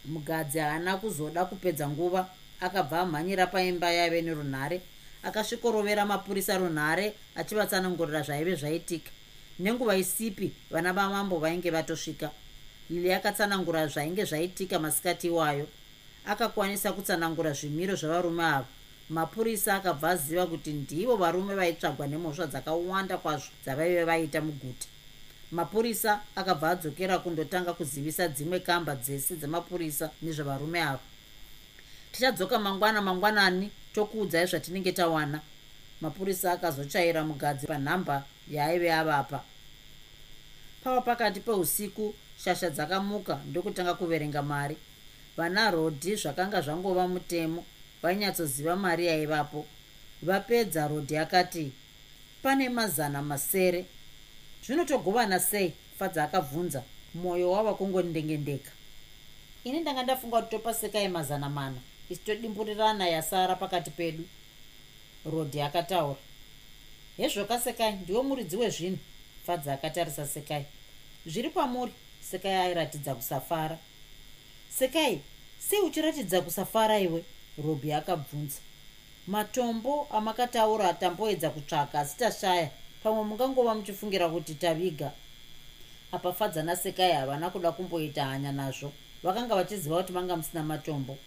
Mugadzi 0.05 0.59
haana 0.59 0.97
kuzoda 0.97 1.45
kupedza 1.45 1.89
nguva 1.89 2.29
akabva 2.61 3.01
amhanyira 3.01 3.47
paimba 3.47 3.91
yaive 3.91 4.23
nerunhare 4.23 4.81
akasvikorovera 5.27 6.07
mapurisa 6.07 6.59
runhare 6.59 7.15
achivatsanangurira 7.35 8.23
zvaive 8.23 8.57
zvaitika. 8.57 9.11
Nenguva 9.59 9.97
isipi 9.97 10.53
vana 10.71 10.93
vamambo 10.93 11.39
vainge 11.39 11.71
vatosvika. 11.71 12.31
Lili 12.91 13.13
akatsanangura 13.13 13.87
zvainge 13.89 14.25
zvaitika 14.25 14.79
masikati 14.79 15.27
iwayo. 15.27 15.67
Akakwanisa 16.27 16.93
kutsanangura 16.93 17.53
zvimiro 17.53 17.95
zvavarume 17.97 18.45
ava. 18.45 18.67
Mapurisa 19.11 19.75
akabva 19.75 20.11
aziva 20.11 20.47
kuti 20.47 20.73
ndivo 20.73 21.17
varume 21.17 21.55
vaitsvagwa 21.55 22.07
nemhosva 22.07 22.47
dzakawanda 22.47 23.19
kwazvo 23.19 23.51
dzavaive 23.65 24.05
vaita 24.05 24.41
muguta. 24.41 24.87
Mapurisa 25.53 26.21
akabva 26.37 26.71
adzokera 26.71 27.19
kundotanga 27.19 27.73
kuzivisa 27.73 28.29
dzimwe 28.29 28.61
kamba 28.61 28.95
dzese 28.95 29.37
dzemapurisa 29.37 30.11
nezvevarume 30.23 30.83
ava 30.83 31.16
tichadzoka 32.17 32.59
mangwana 32.59 33.03
mangwanani 33.03 33.71
tokuudzai 33.93 34.47
zvatinenge 34.47 34.93
tawana. 34.93 35.41
Mapurisa 36.01 36.53
akazochaira 36.53 37.25
mugadzi 37.25 37.67
panhamba 37.67 38.25
yaaive 38.51 38.93
avapa. 38.93 39.43
Pava 40.85 41.01
pakati 41.01 41.41
peusiku 41.41 42.15
shasha 42.45 42.71
dzakamuka 42.71 43.41
ndokutanga 43.47 43.95
kuverenga 43.95 44.43
mari. 44.43 44.77
Vana 45.37 45.71
rodhi 45.71 46.17
zvakanga 46.17 46.61
zvangova 46.61 47.09
mutemo 47.09 47.65
vainyatsoziva 48.03 48.77
mari 48.77 49.07
yaivapo. 49.07 49.67
Vapedza 50.23 50.89
rodhi 50.89 51.17
akati 51.17 51.73
pane 52.43 52.69
mazana 52.69 53.23
masere. 53.23 53.85
Zvinotogovana 54.65 55.41
sei? 55.41 55.75
Fadza 55.99 56.25
akabvunza. 56.25 56.83
Mwoyo 57.15 57.51
wava 57.51 57.75
kungondengendeka. 57.75 58.71
Ini 59.65 59.81
ndanga 59.81 60.03
ndafunga 60.03 60.43
kuti 60.43 60.51
topasekai 60.51 61.09
mazana 61.09 61.49
mana 61.49 61.81
isi 62.11 62.21
todimburirana 62.21 63.09
yasara 63.09 63.55
pakati 63.57 63.91
pedu. 63.91 64.25
Rodhi 65.25 65.61
akataura. 65.61 66.19
Hezvoka 67.17 67.61
sekai 67.61 67.93
ndiwo 67.93 68.23
muridzi 68.23 68.57
wezvinhu. 68.57 68.99
Fadza 69.47 69.73
akatarisa 69.73 70.27
sekai. 70.27 70.65
Zviri 71.27 71.51
pamuri 71.51 71.93
sekai 72.21 72.53
airatidza 72.53 73.15
kusafara. 73.15 73.79
Sekai 74.79 75.21
sei 75.59 75.81
uchiratidza 75.81 76.41
kusafara 76.41 76.99
iwe? 76.99 77.25
Robhi 77.65 77.93
akabvunza. 77.93 78.61
Matombo 79.27 80.07
amakataura 80.11 80.95
tamboedza 80.95 81.51
kutsvaka 81.51 82.01
asi 82.01 82.17
tashaya. 82.17 82.71
Pamwe 83.03 83.25
mungangova 83.25 83.75
muchifungira 83.75 84.29
kuti 84.29 84.55
taviga. 84.55 85.13
Apa 86.13 86.33
fadza 86.33 86.63
nasekai 86.63 87.13
havana 87.13 87.51
kuda 87.51 87.73
kumboita 87.73 88.25
hanya 88.25 88.53
nazvo. 88.53 88.93
Vakanga 89.23 89.55
vachiziva 89.55 89.97
kuti 89.97 90.13
manga 90.13 90.37
musina 90.37 90.63
matombo 90.63 91.19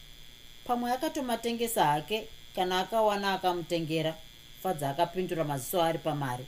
pamwe 0.69 0.91
akatomatengesa 0.91 1.85
hake 1.85 2.27
kana 2.55 2.79
akawana 2.79 3.33
akamutengera 3.33 4.15
fadza 4.63 4.89
akapindura 4.89 5.43
maziso 5.43 5.81
ari 5.81 5.97
pamari. 5.99 6.45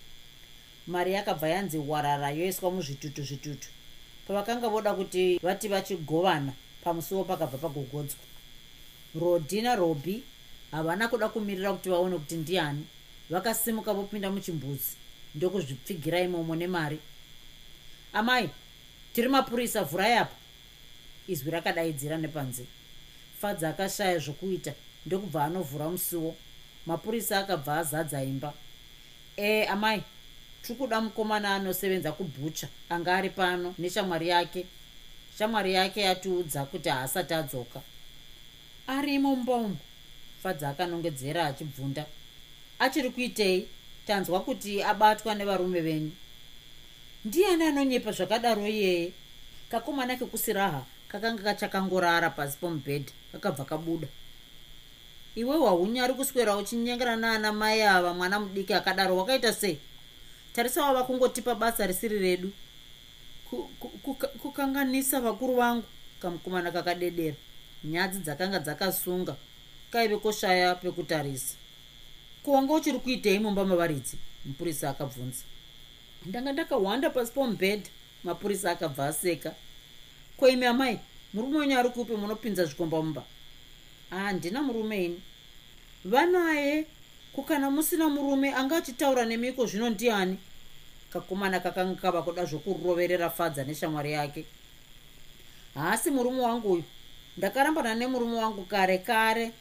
Mari 0.87 1.13
yakabva 1.13 1.49
yanzi 1.49 1.77
warara 1.77 2.29
yoiswa 2.29 2.71
muzvitutu 2.71 3.23
zvitutu. 3.23 3.69
Pavakanga 4.27 4.69
voda 4.69 4.93
kuti 4.93 5.39
vati 5.39 5.67
vachigovana 5.67 6.53
pamusuwo 6.83 7.23
pakabva 7.23 7.57
pagogodzwa. 7.57 8.19
Rodi 9.21 9.61
narobhi 9.61 10.23
havana 10.71 11.07
kuda 11.07 11.29
kumirira 11.29 11.73
kuti 11.73 11.89
vaone 11.89 12.17
kuti 12.17 12.35
ndiani 12.35 12.85
vakasimuka 13.29 13.93
vopinda 13.93 14.29
muchimbuzi 14.31 14.95
ndokuzvipfigira 15.35 16.19
imomo 16.19 16.55
nemari. 16.55 16.99
Amai 18.13 18.49
tiri 19.13 19.29
mapurisa 19.29 19.83
vhurai 19.83 20.13
apa. 20.13 20.35
Izwi 21.27 21.51
rakadaidzira 21.51 22.17
nepanze 22.17 22.65
fadza 23.41 23.69
akashaya 23.69 24.19
zvokuita 24.19 24.73
ndokubva 25.05 25.45
anovhura 25.45 25.89
musuwo. 25.89 26.35
Mapurisa 26.85 27.39
akabva 27.39 27.77
azadza 27.77 28.23
imba. 28.23 28.53
E 29.37 29.65
amai 29.65 30.03
tiri 30.61 30.75
kuda 30.79 31.01
mukomana 31.01 31.55
anosevenza 31.55 32.11
kubhucha 32.11 32.67
anga 32.89 33.15
ari 33.17 33.29
pano 33.29 33.75
neshamwari 33.79 34.27
yake. 34.27 34.65
Shamwari 35.37 35.73
yake 35.73 36.01
yatiudza 36.01 36.65
kuti 36.65 36.89
haasati 36.89 37.33
adzoka. 37.33 37.81
Arimo 38.87 39.35
mbombo 39.35 39.77
fadza 40.43 40.69
akanongedzera 40.69 41.45
achibvunda. 41.45 42.05
Achiri 42.79 43.09
kuitei? 43.09 43.67
Tanzwa 44.07 44.39
kuti 44.39 44.83
abatwa 44.83 45.35
nevarume 45.35 45.81
venyu. 45.81 46.11
Ndiani 47.25 47.63
anonyepa 47.63 48.11
zvakadaro 48.11 48.67
iyeye? 48.67 49.11
Kakomana 49.69 50.15
kekusiraha 50.15 50.85
kakanga 51.11 51.43
kachakangorara 51.43 52.29
pasi 52.29 52.57
pomubhedha 52.57 53.11
kakabva 53.31 53.65
kabuda. 53.65 54.07
Iwe 55.35 55.55
waunyari 55.57 56.13
kuswera 56.13 56.57
uchinyengera 56.57 57.15
naana 57.15 57.51
mai 57.53 57.81
ava 57.81 58.13
mwana 58.13 58.39
mudiki 58.39 58.73
akadaro 58.73 59.17
wakaita 59.17 59.53
sei? 59.53 59.79
Tarisa 60.53 60.85
wava 60.85 61.03
kungotipa 61.03 61.55
basa 61.55 61.87
risiri 61.87 62.19
redu. 62.19 62.51
Kukanganisa 64.41 65.21
vakuru 65.21 65.55
vangu 65.55 65.83
kamukomana 66.21 66.71
kakadedera. 66.71 67.35
Nyadzi 67.83 68.19
dzakanga 68.19 68.59
dzakasunga 68.59 69.35
kaive 69.91 70.17
koshaya 70.17 70.75
pekutarisa. 70.75 71.55
Kuwanga 72.43 72.73
uchiri 72.73 72.99
kuitei 72.99 73.39
mumba 73.39 73.65
mavaridzi? 73.65 74.17
Mupurisa 74.45 74.89
akabvunza. 74.89 75.43
Ndanga 76.25 76.51
ndakahwanda 76.51 77.09
pasi 77.09 77.31
pomubhedha 77.31 77.89
mapurisa 78.23 78.71
akabva 78.71 79.07
aseka 79.07 79.55
koimi 80.41 80.65
amai 80.65 80.99
murume 81.33 81.57
wenyu 81.59 81.79
ari 81.79 81.89
kupi 81.89 82.13
munopinza 82.13 82.65
zvikomba 82.65 82.97
mumba? 83.01 83.23
Handina 84.09 84.61
murume 84.61 85.05
ini. 85.05 85.21
Vanaye 86.05 86.85
kukana 87.33 87.69
musina 87.69 88.09
murume 88.09 88.53
anga 88.53 88.77
achitaura 88.77 89.25
nemiko 89.25 89.65
zvino 89.65 89.89
ndiani? 89.89 90.37
Kakomana 91.13 91.59
kakanga 91.59 92.01
kava 92.01 92.21
kuda 92.23 92.45
zvokuroverera 92.45 93.29
fadza 93.29 93.63
neshamwari 93.63 94.11
yake. 94.11 94.45
Haasi 95.75 96.11
murume 96.11 96.41
wangu 96.41 96.71
uyu. 96.71 96.83
Ndakarambana 97.37 97.95
nemurume 97.95 98.35
wangu 98.35 98.65
kare 98.65 98.97
kare. 98.97 99.51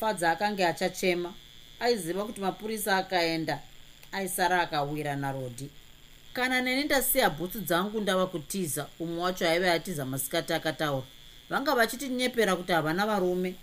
Fadza 0.00 0.30
akanga 0.30 0.68
achachema. 0.68 1.34
Aiziva 1.80 2.24
kuti 2.24 2.40
mapurisa 2.40 2.96
akaenda. 2.96 3.60
Aisara 4.12 4.62
akawira 4.62 5.16
narodi 5.16 5.70
kana 6.32 6.60
neni 6.60 6.84
ndasiya 6.84 7.30
bhutsu 7.30 7.60
dzangu 7.60 8.00
ndava 8.00 8.26
kutiza 8.26 8.86
umwe 9.00 9.22
wacho 9.22 9.48
aive 9.48 9.70
atiza 9.70 10.04
masikati 10.04 10.52
akataura. 10.52 11.06
Vanga 11.50 11.74
vachitinyepera 11.74 12.56
kuti 12.56 12.72
havana 12.72 13.06
varume. 13.06 13.54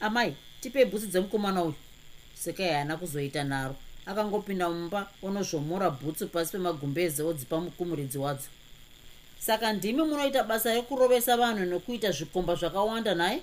Amai 0.00 0.34
tipei 0.60 0.84
bhutsu 0.84 1.06
dzemukomana 1.06 1.62
uyu. 1.62 1.74
Sekai 2.34 2.68
haana 2.68 2.96
kuzoita 2.96 3.44
naro 3.44 3.76
akangopinda 4.06 4.68
mumba 4.68 5.10
onozvomora 5.22 5.90
bhutsu 5.90 6.28
pasi 6.28 6.52
pemagumbezi 6.52 7.22
odzipa 7.22 7.60
kumuridzi 7.60 8.18
wadzo. 8.18 8.48
Saka 9.38 9.72
ndimi 9.72 10.02
munoita 10.02 10.42
basa 10.42 10.74
rekurovesa 10.74 11.36
vanhu 11.36 11.64
nekuita 11.64 12.10
zvikomba 12.12 12.54
zvakawanda 12.54 13.14
naye? 13.14 13.42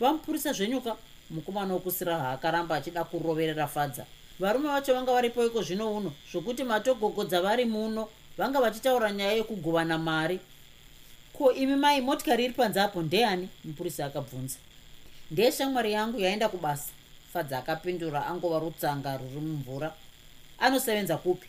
Vamupurisa 0.00 0.52
zvenyuka 0.52 0.96
mukomana 1.30 1.74
wokusiraha 1.74 2.30
akaramba 2.32 2.76
achida 2.76 3.04
kuroverera 3.04 3.66
fadza 3.66 4.06
varume 4.40 4.68
vacho 4.68 4.94
vanga 4.94 5.12
varipo 5.12 5.46
iko 5.46 5.62
zvino 5.62 5.92
uno 5.96 6.12
zvokuti 6.32 6.64
matogogo 6.64 7.24
dzavari 7.24 7.64
muno 7.64 8.08
vanga 8.38 8.60
vachitaura 8.60 9.12
nyaya 9.12 9.32
yekugovana 9.32 9.98
mari. 9.98 10.40
Ko 11.32 11.52
imi 11.52 11.76
mai 11.76 12.00
motikari 12.00 12.44
iri 12.44 12.54
panze 12.54 12.80
apo? 12.80 13.02
Ndeani 13.02 13.48
mupurisa 13.64 14.06
akabvunza. 14.06 14.56
Ndeyeshamwari 15.30 15.92
yangu 15.92 16.20
yaenda 16.20 16.48
kubasa. 16.48 16.92
Fadza 17.32 17.58
akapindura 17.58 18.26
angova 18.26 18.58
rutsanga 18.58 19.16
ruri 19.16 19.40
mumvura. 19.40 19.94
Anosevenza 20.58 21.16
kupi? 21.16 21.46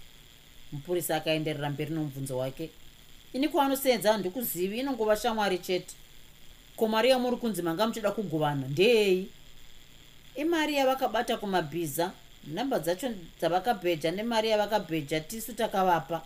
Mupurisa 0.71 1.15
akaenderera 1.15 1.69
mberi 1.69 1.93
nomubvunzo 1.93 2.38
wake. 2.38 2.69
Ini 3.34 3.47
kwaanosevenza 3.49 4.12
handikuzivi 4.12 4.80
inongova 4.80 5.17
shamwari 5.17 5.58
chete. 5.58 5.95
Ko 6.75 6.88
mari 6.88 7.10
yamuri 7.10 7.38
kunzi 7.38 7.62
manga 7.62 7.88
muchida 7.88 8.12
kugovana 8.12 8.67
ndeyei 8.67 9.30
imari 10.36 10.75
yavakabata 10.75 11.38
kumabhiza 11.38 12.12
nhamba 12.47 12.80
dzacho 12.80 13.10
dzavakabheja 13.39 14.12
nemari 14.12 14.49
yavakabheja 14.49 15.19
tisu 15.19 15.54
takavapa. 15.54 16.21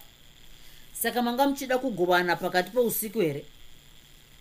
Saka 0.93 1.21
manga 1.21 1.47
muchida 1.47 1.77
kugovana 1.77 2.35
pakati 2.35 2.71
peusiku 2.71 3.19
here? 3.19 3.45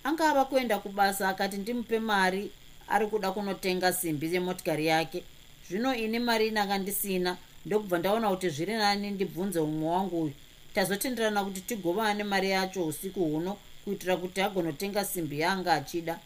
Anga 0.04 0.30
ava 0.30 0.44
kuenda 0.44 0.78
kubasa 0.78 1.28
akati 1.28 1.56
ndimupe 1.56 1.98
mari 1.98 2.50
ari 2.88 3.06
kuda 3.06 3.32
kunotenga 3.32 3.92
simbi 3.92 4.34
yemotikari 4.34 4.86
yake. 4.86 5.24
Zvino 5.68 5.94
ini 5.94 6.18
mari 6.18 6.48
inanga 6.48 6.78
ndisina 6.78 7.36
ndokubva 7.66 7.98
ndaona 7.98 8.30
kuti 8.30 8.48
zviri 8.48 8.72
nani 8.72 9.10
ndibvunze 9.10 9.60
umwe 9.60 9.88
wangu 9.88 10.22
uyu. 10.22 10.32
Tazotenderana 10.74 11.44
kuti 11.44 11.60
tigovane 11.60 12.24
mari 12.24 12.50
yacho 12.50 12.86
usiku 12.86 13.24
huno 13.24 13.56
kuitira 13.84 14.16
kuti 14.16 14.40
agonotenga 14.42 15.04
simbi 15.04 15.40
yaanga 15.40 15.72
achida. 15.72 16.18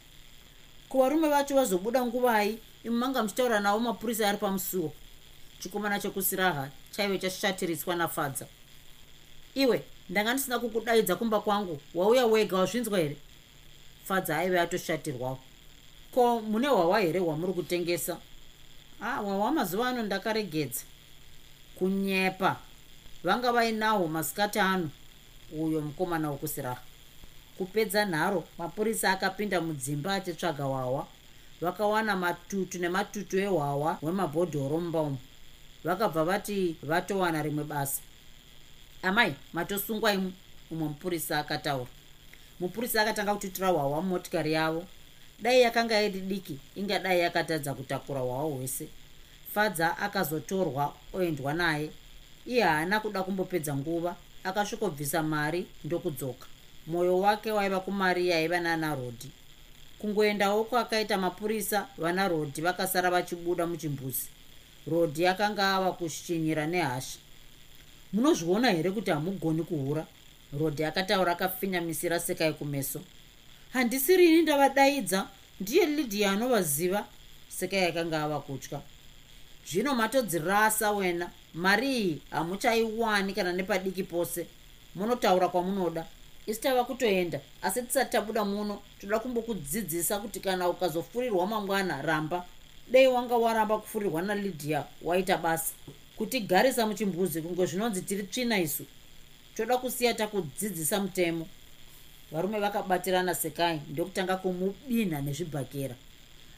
Kuvarume 0.88 1.28
vacho 1.28 1.54
vazobuda 1.54 2.04
nguvai 2.04 2.58
imi 2.84 2.96
manga 2.96 3.22
muchitaura 3.22 3.61
navo 3.61 3.78
mapurisa 3.78 4.28
ari 4.28 4.38
pamusuwo 4.38 4.92
chikomana 5.61 6.01
chekusiraha 6.01 6.68
chaive 6.90 7.18
chashatiriswa 7.18 7.97
nafadza. 7.97 8.47
Iwe 9.55 9.83
ndanga 10.11 10.33
ndisina 10.33 10.59
kukudaidza 10.59 11.16
kumba 11.16 11.40
kwangu 11.40 11.81
wauya 11.94 12.27
wega 12.27 12.57
wazvinzwa 12.57 12.99
here? 12.99 13.16
Fadza 14.05 14.38
aive 14.38 14.61
atoshatirwawo. 14.61 15.38
Ko 16.14 16.40
mune 16.40 16.68
hwawa 16.68 17.01
here 17.01 17.18
hwamuri 17.21 17.53
kutengesa? 17.53 18.16
A 19.01 19.16
hwawa 19.16 19.53
mazuva 19.53 19.88
ano 19.88 20.03
ndakaregedza. 20.03 20.81
Kunyepa. 21.79 22.57
Vanga 23.25 23.53
vainahwo 23.53 24.09
masikati 24.09 24.59
ano 24.59 24.90
uyo 25.53 25.81
mukomana 25.81 26.31
wokusiraha. 26.31 26.81
Kupedza 27.59 28.05
nharo 28.05 28.44
mapurisa 28.59 29.12
akapinda 29.12 29.61
mudzimba 29.61 30.14
achitsvaga 30.14 30.64
hwahwa 30.64 31.07
vakawana 31.61 32.16
matutu 32.16 32.79
nematutu 32.79 33.38
ehwahwa 33.38 33.92
hwemabhodhoro 33.94 34.81
mumba 34.81 35.01
umu 35.01 35.18
vakabva 35.88 36.24
vati 36.24 36.77
vatowana 36.83 37.42
rimwe 37.42 37.64
basa. 37.64 38.01
Amai 39.03 39.35
matosungwa 39.53 40.12
imu 40.12 40.33
umwe 40.70 40.88
mupurisa 40.88 41.38
akataura. 41.38 41.90
Mupurisa 42.61 43.03
akatanga 43.03 43.35
kutitura 43.35 43.68
hwahwa 43.68 44.03
mumotikari 44.03 44.53
yavo. 44.53 44.85
Dai 45.42 45.61
yakanga 45.61 46.03
iri 46.03 46.20
diki 46.20 46.59
ingadai 46.77 47.20
yakatadza 47.20 47.74
kutakura 47.74 48.20
hwahwa 48.20 48.57
hwese. 48.57 48.88
Fadza 49.55 49.98
akazotorwa 49.98 50.94
oendwa 51.12 51.55
naye. 51.55 51.90
Iye 52.46 52.62
haana 52.62 53.01
kuda 53.01 53.22
kumbopedza 53.22 53.77
nguva 53.77 54.16
akasvikobvisa 54.44 55.22
mari 55.22 55.66
ndokudzoka. 55.85 56.46
Mwoyo 56.87 57.18
wake 57.18 57.51
waiva 57.53 57.81
kumari 57.81 58.29
yaiva 58.29 58.61
nana 58.61 58.94
rodhi 58.94 59.31
kungoendawo 59.98 60.64
kwakaita 60.64 61.18
mapurisa 61.18 61.87
vana 61.98 62.29
rodhi 62.29 62.61
vakasara 62.61 63.11
vachibuda 63.11 63.66
muchimbuzi 63.66 64.29
rodhi 64.90 65.27
akanga 65.27 65.74
ava 65.77 65.92
kushinyira 65.92 66.66
nehasha. 66.66 67.18
Munozviona 68.12 68.70
here 68.70 68.90
kuti 68.90 69.11
hamugoni 69.11 69.62
kuhura? 69.62 70.07
Rodhi 70.61 70.85
akataura 70.85 71.33
akafinyamisira 71.33 72.20
sekai 72.20 72.53
kumeso. 72.53 73.01
Handisi 73.72 74.16
rini 74.16 74.42
ndavadaidza 74.42 75.29
ndiye 75.61 75.87
lidhia 75.87 76.31
anovaziva 76.31 77.07
sekai 77.48 77.85
akanga 77.85 78.22
ava 78.24 78.40
kutya. 78.40 78.81
Zvino 79.70 79.94
matodzirasa 79.94 80.92
wena. 80.92 81.31
Mari 81.55 81.96
iyi 81.96 82.22
hamuchaiwani 82.31 83.33
kana 83.33 83.53
nepadiki 83.53 84.03
pose. 84.03 84.46
Munotaura 84.94 85.48
kwamunoda. 85.48 86.07
Isi 86.46 86.61
tava 86.61 86.85
kutoenda 86.85 87.40
asi 87.62 87.83
tisati 87.83 88.12
tabuda 88.12 88.44
muno 88.44 88.83
toda 89.01 89.18
kumbokudzidzisa 89.18 90.18
kuti 90.18 90.40
kana 90.40 90.68
ukazofurirwa 90.68 91.46
mangwana 91.46 92.03
ramba 92.03 92.44
dei 92.90 93.07
wanga 93.07 93.37
waramba 93.37 93.79
kufurirwa 93.79 94.22
nalidhia 94.22 94.85
waita 95.03 95.38
basa. 95.38 95.72
Kutigarisa 96.16 96.87
muchimbuzi 96.87 97.42
kunge 97.42 97.66
zvinonzi 97.66 98.03
tiri 98.03 98.22
tsvina 98.22 98.61
isu 98.61 98.85
toda 99.57 99.79
kusiya 99.79 100.14
takudzidzisa 100.14 101.01
mutemo. 101.01 101.48
Varume 102.33 102.61
vakabatirana 102.61 103.35
sekai 103.35 103.81
ndokutanga 103.90 104.37
kumubinha 104.37 105.20
nezvibhakera. 105.20 105.94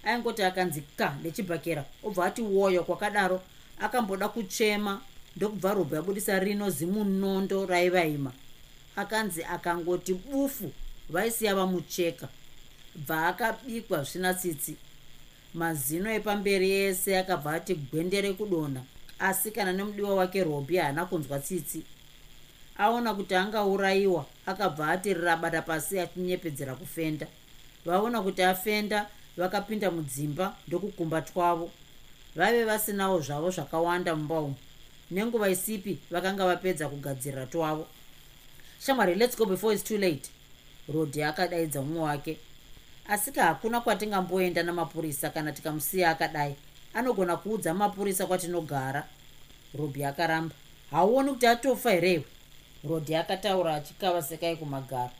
Aingoti 0.05 0.43
akanzi 0.43 0.83
ka 0.97 1.17
nechibhakera 1.23 1.85
obva 2.03 2.27
ati 2.27 2.43
woyo 2.43 2.85
kwakadaro 2.85 3.43
akamboda 3.79 4.29
kuchema 4.29 5.01
ndokubva 5.37 5.75
robho 5.75 5.97
yabudisa 5.97 6.39
rino 6.39 6.71
zimunondo 6.71 7.67
raivaima. 7.67 8.33
Akanzi 8.97 9.45
akangoti 9.45 10.15
bufu 10.15 10.73
vaisiya 11.09 11.55
vamucheka. 11.55 12.29
Bva 12.95 13.29
akabikwa 13.29 14.03
zvisina 14.03 14.35
tsitsi 14.35 14.77
mazino 15.55 16.13
epamberi 16.13 16.71
ese 16.71 17.19
akabva 17.19 17.53
ati 17.53 17.75
gwendere 17.75 18.33
kudonha 18.33 18.83
asi 19.19 19.51
kana 19.51 19.73
nemudiwa 19.73 20.15
wake 20.15 20.45
robi 20.45 20.77
haana 20.77 21.07
kunzwa 21.07 21.39
tsitsi. 21.39 21.85
Aona 22.79 23.15
kuti 23.15 23.35
angaurayiwa 23.35 24.27
akabva 24.47 24.89
ati 24.89 25.15
rabata 25.15 25.63
pasi 25.63 26.01
achinyepedzera 26.01 26.75
kufenda. 26.75 27.27
Vaona 27.85 28.23
kuti 28.23 28.43
afenda 28.43 29.07
vakapinda 29.37 29.91
mudzimba 29.91 30.57
ndokukumba 30.69 31.23
twavo. 31.23 31.71
Vaive 32.37 32.65
vasinawo 32.65 33.21
zvavo 33.21 33.51
zvakawanda 33.51 34.17
mumba 34.17 34.41
umu. 34.41 34.57
Nenguva 35.11 35.49
isipi 35.51 35.99
vakanga 36.11 36.47
vapedza 36.47 36.89
kugadzirira 36.89 37.47
twavo. 37.47 37.87
Shamwari 38.81 39.15
lets 39.15 39.37
go 39.37 39.47
before 39.47 39.75
its 39.75 39.85
too 39.85 39.99
late. 39.99 40.31
Rodhi 40.89 41.23
akadaidza 41.23 41.83
mumwe 41.83 42.03
wake 42.03 42.39
asika 43.09 43.45
hakuna 43.45 43.81
kwatingamboenda 43.81 44.63
namapurisa 44.63 45.31
kana 45.31 45.53
tikamusiya 45.53 46.11
akadai. 46.11 46.55
Anogona 46.95 47.37
kuudza 47.37 47.75
mapurisa 47.75 48.27
kwatinogara. 48.27 49.07
Robhi 49.79 50.05
akaramba 50.05 50.55
hauoni 50.91 51.31
kuti 51.31 51.47
atofa 51.47 51.91
herewe 51.91 52.25
rodhi 52.89 53.15
akataura 53.15 53.75
achikava 53.75 54.23
sekai 54.23 54.57
kumagara. 54.57 55.11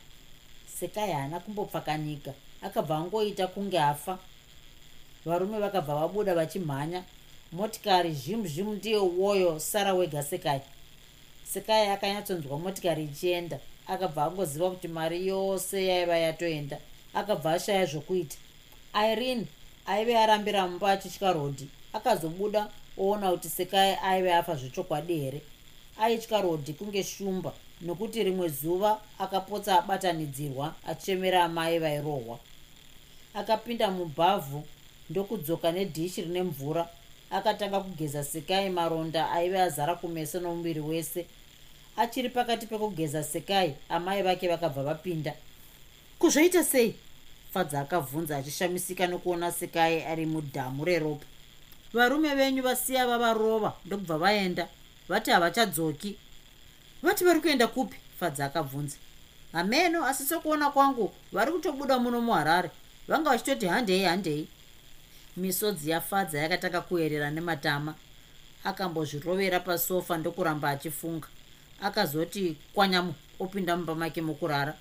Sekai 0.79 1.11
haana 1.11 1.39
kumbopfakanyika. 1.39 2.33
Akabva 2.61 2.97
angoita 2.97 3.47
kunge 3.47 3.79
afa. 3.79 4.17
Varume 5.25 5.59
vakabva 5.59 5.95
vabuda 5.95 6.35
vachimhanya. 6.35 7.03
Motikari 7.51 8.13
zhimu 8.13 8.47
zhimu 8.47 8.73
ndiye 8.73 8.97
uwoyo 8.97 9.59
sara 9.59 9.93
wega 9.93 10.23
sekai. 10.23 10.61
Sekai 11.53 11.87
akanyatsonzwa 11.89 12.59
motikari 12.59 13.03
ichienda. 13.03 13.59
Akabva 13.87 14.25
angoziva 14.25 14.69
kuti 14.69 14.87
mari 14.87 15.27
yose 15.27 15.85
yaiva 15.85 16.17
yatoenda 16.17 16.77
akabva 17.13 17.53
ashaya 17.53 17.85
zvokuita. 17.85 18.37
Irene 18.93 19.45
aive 19.85 20.17
arambira 20.17 20.67
mumba 20.67 20.91
achitya 20.91 21.33
rodhi. 21.33 21.67
Akazobuda 21.93 22.69
oona 22.97 23.31
kuti 23.31 23.49
sekai 23.49 23.97
aive 24.03 24.33
afa 24.33 24.55
zvechokwadi 24.55 25.19
here. 25.19 25.41
Aitya 25.99 26.41
rodhi 26.41 26.73
kunge 26.73 27.03
shumba 27.03 27.53
nokuti 27.81 28.23
rimwe 28.23 28.49
zuva 28.49 29.01
akapotsa 29.19 29.79
abatanidzirwa 29.79 30.75
achichemera 30.87 31.43
amai 31.43 31.79
vairohwa. 31.79 32.39
Akapinda 33.33 33.91
mubhavhu 33.91 34.63
ndokudzoka 35.09 35.71
nedhishi 35.71 36.21
rine 36.21 36.43
mvura. 36.43 36.89
Akatanga 37.31 37.79
kugeza 37.79 38.23
sekai 38.23 38.69
maronda 38.69 39.31
aive 39.31 39.61
azara 39.61 39.95
kumeso 39.95 40.39
nomuviri 40.39 40.79
wese. 40.79 41.25
Achiri 41.97 42.29
pakati 42.29 42.65
pekugeza 42.65 43.23
sekai 43.23 43.75
amai 43.89 44.21
vake 44.23 44.47
vakabva 44.47 44.83
vapinda 44.83 45.33
kuzvaita 46.21 46.63
sei? 46.63 46.95
Fadza 47.53 47.79
akabvunza 47.81 48.37
achishamisika 48.37 49.07
nokuona 49.07 49.51
sekai 49.51 50.03
ari 50.03 50.25
mudhamu 50.25 50.85
reropa. 50.85 51.25
Varume 51.93 52.35
venyu 52.35 52.63
vasiya 52.63 53.07
vavarova 53.07 53.73
ndokubva 53.85 54.17
vaenda. 54.17 54.67
Vati 55.09 55.31
havachadzoki. 55.31 56.17
Vati 57.03 57.23
vari 57.23 57.39
kuenda 57.41 57.67
kupi? 57.67 57.97
Fadza 58.19 58.45
akabvunza 58.45 58.97
hameno 59.51 60.05
asi 60.05 60.25
sokuona 60.25 60.71
kwangu 60.71 61.13
vari 61.31 61.51
kutobuda 61.51 61.99
muno 61.99 62.21
muharare. 62.21 62.69
Vanga 63.07 63.29
vachitoti 63.29 63.65
handei 63.65 64.03
handei. 64.03 64.47
Misodzi 65.37 65.89
yafadza 65.89 66.39
yakatanga 66.39 66.81
kuyerera 66.81 67.31
nematama. 67.31 67.95
Akambozvirovera 68.63 69.59
pasofa 69.59 70.17
ndokuramba 70.17 70.69
achifunga. 70.69 71.27
Akazoti 71.81 72.57
kwanyamu 72.73 73.13
opinda 73.39 73.77
mumba 73.77 73.95
make 73.95 74.21
mokurara 74.21 74.73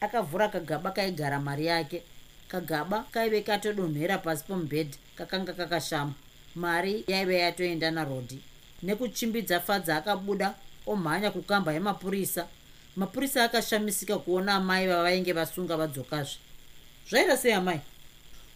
akavhura 0.00 0.48
kagaba 0.48 0.90
kaigara 0.90 1.40
mari 1.40 1.66
yake. 1.66 2.02
Kagaba 2.48 3.04
kaive 3.10 3.40
katodonhera 3.42 4.18
pasi 4.18 4.44
pomubhedhi 4.44 4.98
kakanga 5.16 5.52
kakashama. 5.52 6.12
Mari 6.54 7.04
yaive 7.06 7.38
yatoenda 7.38 7.90
narodhi. 7.90 8.38
Nekuchimbidza 8.82 9.60
fadza 9.60 9.96
akabuda 9.96 10.54
omhanya 10.86 11.30
kukamba 11.30 11.72
yemapurisa. 11.72 12.46
Mapurisa 12.96 13.44
akashamisika 13.44 14.18
kuona 14.18 14.54
amai 14.54 14.86
vavainge 14.86 15.32
vasunga 15.32 15.76
vadzokazve. 15.76 16.38
Zvaita 17.10 17.36
sei 17.36 17.52
amai? 17.52 17.80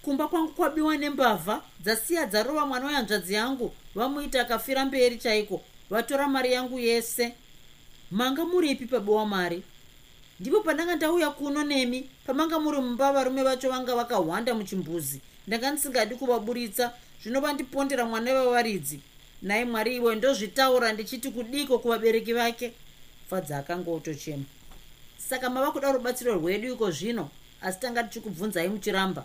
Kumba 0.03 0.29
kwangu 0.29 0.53
kwabiwa 0.53 0.97
nembavha 0.97 1.63
dzasiya 1.81 2.27
dzarova 2.27 2.67
mwana 2.67 2.87
wehanzvadzi 2.87 3.35
yangu. 3.35 3.75
Vamuita 3.95 4.41
akafira 4.41 4.85
mberi 4.85 5.17
chaiko? 5.17 5.61
Vatora 5.91 6.29
mari 6.29 6.53
yangu 6.53 6.79
yese. 6.79 7.35
Manga 8.11 8.45
muripi 8.45 8.87
pabiwa 8.87 9.27
mari 9.27 9.63
ndipo 10.43 10.61
pandanga 10.61 10.97
ndauya 10.97 11.31
kuno 11.31 11.65
nemi 11.65 12.11
pamanga 12.27 12.59
muri 12.59 12.81
mumba 12.81 13.13
varume 13.13 13.43
vacho 13.43 13.71
vanga 13.71 13.95
vakahwanda 13.95 14.55
muchimbuzi. 14.55 15.21
Ndanga 15.47 15.71
ndisingadi 15.71 16.15
kuvaburitsa 16.15 16.93
zvinova 17.23 17.53
ndipondera 17.53 18.05
mwana 18.05 18.35
vevaridzi 18.35 19.01
nai 19.43 19.65
mwari 19.65 19.97
iwe 19.97 20.15
ndozvitaura 20.15 20.93
ndichiti 20.93 21.31
kudiko 21.31 21.79
kuvabereki 21.79 22.33
vake? 22.33 22.73
Fadza 23.31 23.59
akanga 23.59 23.91
otochema 23.91 24.45
saka 25.19 25.51
mava 25.51 25.71
kuda 25.73 25.93
rubatsiro 25.93 26.35
rwedu 26.35 26.73
iko 26.73 26.91
zvino 26.91 27.31
asi 27.61 27.81
tanga 27.81 28.03
tichikubvunzai 28.05 28.69
muchiramba. 28.69 29.25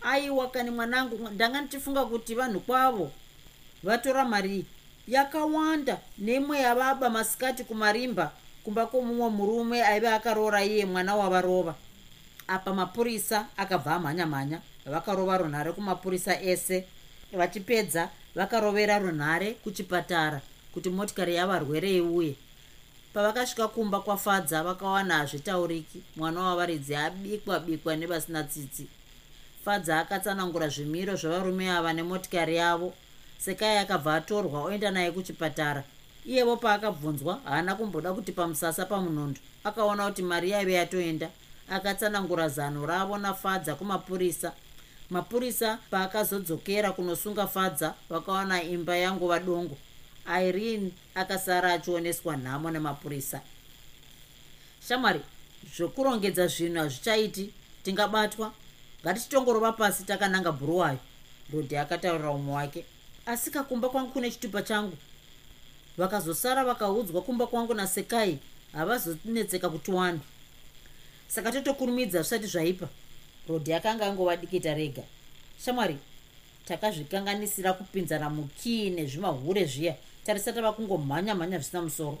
Aiwa 0.00 0.50
kani 0.50 0.70
mwanangu 0.70 1.28
ndanga 1.28 1.60
ndichifunga 1.60 2.04
kuti 2.04 2.34
vanhu 2.34 2.60
kwavo 2.60 3.12
vatora 3.82 4.24
mari 4.24 4.64
yakawanda 5.08 6.00
nemwe 6.18 6.58
yavaba 6.60 7.10
masikati 7.10 7.64
kumarimba 7.64 8.32
kumba 8.68 8.86
kwomumwe 8.86 9.28
murume 9.30 9.82
aive 9.82 10.08
akaroora 10.08 10.64
iye 10.64 10.84
mwana 10.84 11.16
wavarova. 11.16 11.74
Apa 12.48 12.74
mapurisa 12.74 13.46
akabva 13.56 13.94
amhanya-mhanya 13.94 14.60
vakarova 14.86 15.38
runhare 15.38 15.72
kumapurisa 15.72 16.40
ese 16.42 16.84
vachipedza 17.32 18.10
vakarovera 18.34 18.98
runhare 18.98 19.54
kuchipatara 19.64 20.40
kuti 20.74 20.90
motikari 20.90 21.34
yavarwere 21.34 21.96
iuye. 21.96 22.34
Pavakasvika 23.14 23.68
kumba 23.68 24.00
kwafadza 24.00 24.62
vakawana 24.62 25.16
hazvitauriki. 25.16 26.02
Mwana 26.16 26.40
wavaridzi 26.40 26.94
abikwa 26.96 27.60
bikwa 27.60 27.96
nevasina 27.96 28.44
tsitsi. 28.44 28.86
Fadza 29.64 30.00
akatsanangura 30.00 30.68
zvimiro 30.68 31.16
zvevarume 31.16 31.70
ava 31.70 31.92
nemotikari 31.92 32.56
yavo. 32.56 32.92
Sekai 33.38 33.78
akabva 33.78 34.14
atorwa 34.14 34.62
oenda 34.62 34.90
naye 34.90 35.10
kuchipatara 35.10 35.84
iyevo 36.28 36.56
paakabvunzwa 36.56 37.40
haana 37.44 37.74
kumboda 37.74 38.12
kuti 38.12 38.32
pamusasa 38.32 38.84
pamunondo 38.86 39.40
akaona 39.64 40.08
kuti 40.08 40.22
mari 40.22 40.50
yaive 40.50 40.72
yatoenda 40.72 41.28
akatsanangura 41.70 42.48
zano 42.48 42.86
ravo 42.86 43.18
nafadza 43.18 43.74
kumapurisa. 43.74 44.52
Mapurisa 45.10 45.78
paakazodzokera 45.90 46.92
kunosunga 46.92 47.46
fadza 47.46 47.94
vakawana 48.10 48.62
imba 48.62 48.96
yanguva 48.96 49.38
dongo 49.38 49.76
irene 50.42 50.90
akasara 51.14 51.72
achioneswa 51.72 52.36
nhamo 52.36 52.70
nemapurisa. 52.70 53.40
Shamwari 54.88 55.20
zvokurongedza 55.76 56.46
zvinhu 56.46 56.78
hazvichaiti. 56.78 57.52
Tingabatwa. 57.82 58.52
Ngatichitongorova 59.02 59.72
pasi 59.72 60.04
takananga 60.04 60.52
bhuruwayo 60.52 60.98
rodhi 61.52 61.76
akataurira 61.76 62.30
umwe 62.30 62.54
wake. 62.54 62.84
Asi 63.26 63.50
kakumba 63.50 63.88
kwangu 63.88 64.12
kune 64.12 64.30
chitupa 64.30 64.62
changu 64.62 64.96
vakazosara 65.98 66.64
vakaudzwa 66.64 67.22
kumba 67.22 67.46
kwangu 67.46 67.74
nasekai 67.74 68.38
havazonetseka 68.72 69.70
kuti 69.70 69.90
wani 69.90 70.20
saka 71.28 71.52
totokurumidza 71.52 72.18
zvisati 72.22 72.46
zvaipa 72.46 72.88
rodhi 73.48 73.72
akanga 73.74 74.06
angovadikita 74.06 74.74
rega. 74.74 75.02
Shamwari 75.64 75.96
takazvikanganisira 76.64 77.72
kupinzana 77.72 78.30
mukii 78.30 78.90
nezvimahure 78.90 79.64
zviya 79.64 79.94
tarisa 80.24 80.52
tava 80.52 80.72
kungomhanya 80.72 81.34
mhanya 81.34 81.58
zvisina 81.58 81.82
musoro. 81.82 82.18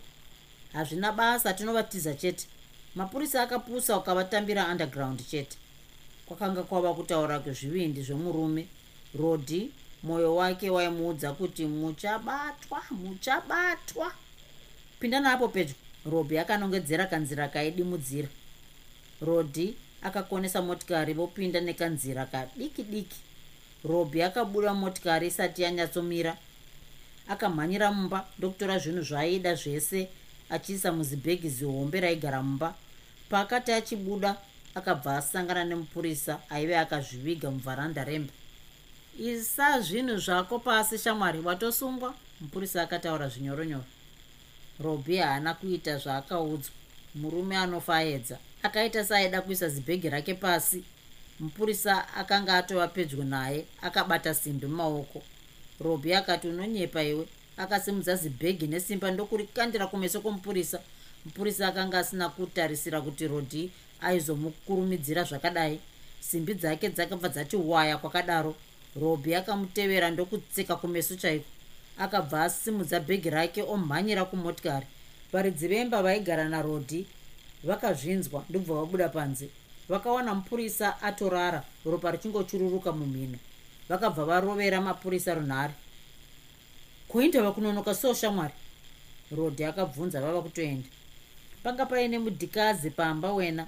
Hazvina 0.72 1.12
basa 1.12 1.52
tinovatiza 1.52 2.14
chete. 2.14 2.46
Mapurisa 2.94 3.42
akapusa 3.42 3.96
ukavatambira 3.96 4.68
underground 4.68 5.26
chete. 5.26 5.56
Kwakanga 6.26 6.62
kwava 6.62 6.94
kutaura 6.94 7.38
kwezvivindi 7.38 8.02
zvemurume 8.02 8.66
rodhi 9.18 9.70
mwoyo 10.02 10.36
wake 10.36 10.70
waimuudza 10.70 11.32
kuti 11.32 11.66
muchabatwa 11.66 12.82
muchabatwa. 12.90 14.12
Pinda 15.00 15.20
naapo 15.20 15.48
pedyo. 15.48 15.74
Robhi 16.10 16.38
akanongedzera 16.38 17.06
kanzira 17.06 17.48
kaidimudzira. 17.48 18.28
Rodhi 19.20 19.76
akakonesa 20.02 20.62
motikari 20.62 21.12
vopinda 21.12 21.60
nekanzira 21.60 22.26
kadiki 22.26 22.82
diki 22.82 23.16
robhi 23.84 24.22
akabuda 24.22 24.74
motikari 24.74 25.26
isati 25.26 25.62
yanyatsomira. 25.62 26.36
Akamhanyira 27.28 27.92
mumba. 27.92 28.26
Ndokutora 28.38 28.78
zvinhu 28.78 29.02
zvaaida 29.02 29.54
zvese. 29.54 30.08
Achiisa 30.50 30.92
muzibhegi 30.92 31.48
zihombe 31.48 32.00
raigara 32.00 32.42
mumba. 32.42 32.74
Paakati 33.28 33.72
achibuda 33.72 34.36
akabva 34.74 35.16
asangana 35.16 35.64
nemupurisa 35.64 36.40
aive 36.50 36.78
akazviviga 36.78 37.50
muvharanda 37.50 38.04
remba 38.04 38.32
isa 39.18 39.80
zvinhu 39.80 40.16
zvako 40.16 40.58
pasi 40.58 40.98
shamwari 40.98 41.40
watosungwa? 41.40 42.14
Mupurisa 42.40 42.82
akataura 42.82 43.28
zvinyoronyoro. 43.28 43.84
Robhi 44.80 45.16
haana 45.16 45.54
kuita 45.54 45.98
zvaakaudzwa. 45.98 46.72
Murume 47.14 47.56
anofa 47.56 47.96
aedza 47.96 48.38
akaita 48.62 49.04
saaida 49.04 49.42
kuisa 49.42 49.68
zibhegi 49.68 50.10
rake 50.10 50.34
pasi. 50.34 50.84
Mupurisa 51.40 52.14
akanga 52.14 52.54
atova 52.54 52.88
pedyo 52.88 53.24
naye 53.24 53.64
akabata 53.82 54.34
simbi 54.34 54.66
mumaoko. 54.66 55.22
Robhi 55.80 56.14
akati 56.14 56.48
unonyepa 56.48 57.02
iwe. 57.02 57.26
Akasimudza 57.56 58.16
zibhegi 58.16 58.66
nesimba 58.66 59.10
ndokurikandira 59.10 59.86
kumeso 59.86 60.20
kwomupurisa. 60.20 60.80
Mupurisa 61.24 61.68
akanga 61.68 61.98
asina 61.98 62.28
kutarisira 62.28 63.00
kuti 63.00 63.28
rodhi 63.28 63.70
aizomukurumidzira 64.00 65.24
zvakadai. 65.24 65.80
Simbi 66.20 66.54
dzake 66.54 66.88
dzakabva 66.88 67.28
dzati 67.28 67.56
waya 67.56 67.98
kwakadaro 67.98 68.54
robhi 68.96 69.34
akamutevera 69.34 70.10
ndokutsika 70.10 70.76
kumeso 70.76 71.16
chaiko? 71.16 71.44
Akabva 71.98 72.44
asimudza 72.44 73.00
bhegi 73.00 73.30
rake 73.30 73.62
omhanyira 73.62 74.24
kumotikari. 74.24 74.86
Varidzi 75.32 75.68
vemba 75.68 76.02
vaigara 76.02 76.48
narodhi 76.48 77.06
vakazvinzwa 77.64 78.44
ndobva 78.48 78.74
vabuda 78.74 79.08
panze. 79.08 79.48
Vakawana 79.88 80.34
mupurisa 80.34 81.02
atorara 81.02 81.64
ropa 81.84 82.10
richingochururuka 82.10 82.92
mumhino. 82.92 83.38
Vakabva 83.88 84.24
varovera 84.24 84.80
mapurisa 84.80 85.34
runhare. 85.34 85.74
Kuindava 87.08 87.52
kunonoka 87.52 87.94
so 87.94 88.14
shamwari? 88.14 88.54
Rodhi 89.36 89.64
akabvunza 89.64 90.20
vava 90.20 90.42
kutoenda. 90.42 90.88
Panga 91.62 91.86
paine 91.86 92.18
mudhikazi 92.18 92.90
pamba 92.90 93.32
wena. 93.32 93.66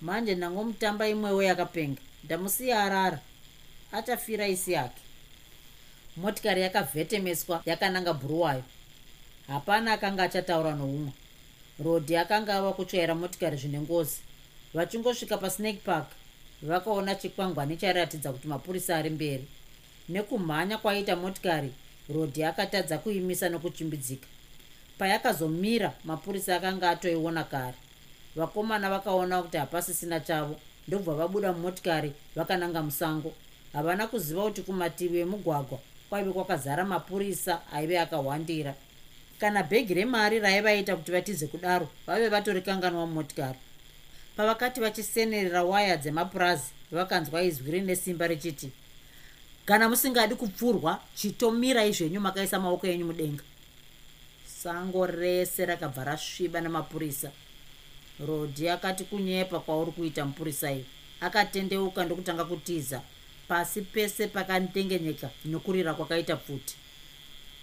Manje 0.00 0.34
nango 0.34 0.64
mutamba 0.64 1.08
imwewo 1.08 1.42
yakapenga. 1.42 2.00
Ndamusiya 2.24 2.82
arara 2.84 3.18
achafira 3.92 4.48
isi 4.48 4.72
yake. 4.72 5.00
Motikari 6.16 6.62
yakavhetemeswa 6.62 7.62
yakananga 7.66 8.12
bhuruwayo. 8.12 8.62
Hapana 9.46 9.92
akanga 9.92 10.22
achataura 10.22 10.74
noumwe. 10.74 11.12
Rodhi 11.84 12.16
akanga 12.16 12.54
ava 12.54 12.72
kutsvaira 12.72 13.14
motikari 13.14 13.56
zvine 13.56 13.80
ngozi. 13.80 14.20
Vachingosvika 14.74 15.38
pasnake 15.38 15.80
park 15.84 16.06
vakaona 16.62 17.14
chikwangwani 17.14 17.76
chairatidza 17.76 18.32
kuti 18.32 18.48
mapurisa 18.48 18.96
ari 18.96 19.10
mberi. 19.10 19.46
Nekumhanya 20.08 20.78
kwaita 20.78 21.16
motikari 21.16 21.72
rodhi 22.14 22.44
akatadza 22.44 22.98
kuimisa 22.98 23.48
nokuchimbidzika 23.48 24.26
payakazomira 24.98 25.92
mapurisa 26.04 26.56
akanga 26.56 26.90
atoiona 26.90 27.44
kare. 27.44 27.74
Vakomana 28.36 28.90
vakaona 28.90 29.42
kuti 29.42 29.56
hapasisina 29.56 30.20
chavo 30.20 30.56
ndobva 30.88 31.14
vabuda 31.14 31.52
mumotikari 31.52 32.12
vakananga 32.36 32.82
musango 32.82 33.32
havana 33.72 34.06
kuziva 34.06 34.42
kuti 34.42 34.62
kumativi 34.62 35.18
emugwagwa 35.18 35.78
kwaive 36.08 36.32
kwakazara 36.32 36.84
mapurisa 36.84 37.60
aive 37.72 37.98
akahwandira 38.00 38.74
kana 39.40 39.62
bhegi 39.62 39.94
remari 39.94 40.38
raivaita 40.38 40.96
kuti 40.96 41.12
vatize 41.12 41.46
kudaro 41.46 41.88
vaive 42.06 42.28
vatorikanganwa 42.28 43.06
mumotikari. 43.06 43.58
Pavakati 44.36 44.80
vachisenerera 44.80 45.64
waya 45.64 45.96
dzemapurazi 45.96 46.72
vakanzwa 46.92 47.42
izwi 47.42 47.70
rine 47.70 47.96
simba 47.96 48.26
richiti 48.26 48.70
kana 49.64 49.88
musingadi 49.88 50.34
kupfurwa 50.34 51.00
chitomirai 51.14 51.92
zvenyu 51.92 52.20
makaisa 52.20 52.60
maoko 52.60 52.86
enyu 52.86 53.06
mudenga. 53.06 53.44
Sango 54.62 55.06
rese 55.06 55.66
rakabva 55.66 56.04
rasviba 56.04 56.60
nemapurisa 56.60 57.30
rodhi 58.26 58.68
akati 58.68 59.04
kunyepa 59.04 59.60
kwauri 59.60 59.92
kuita 59.92 60.24
mupurisa 60.24 60.72
iyi 60.72 60.84
akatendeuka 61.20 62.04
ndokutanga 62.04 62.44
kutiza 62.44 63.02
pasi 63.50 63.82
pese 63.82 64.26
pakandengenyeka 64.26 65.30
nokurira 65.44 65.94
kwakaita 65.94 66.36
pfuti. 66.36 66.74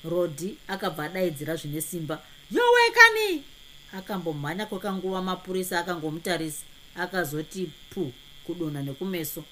Rodhi 0.04 0.58
akabva 0.67 1.04
adaidzira 1.04 1.56
zvine 1.56 1.82
simba 1.82 2.21
yowekani! 2.52 3.43
Akambomhanya 3.93 4.65
kwekanguva 4.65 5.21
mapurisa 5.21 5.80
akangomutarisa 5.80 6.63
akazoti 6.95 7.71
pu 7.89 8.13
kudonha 8.45 8.82
nekumeso. 8.82 9.43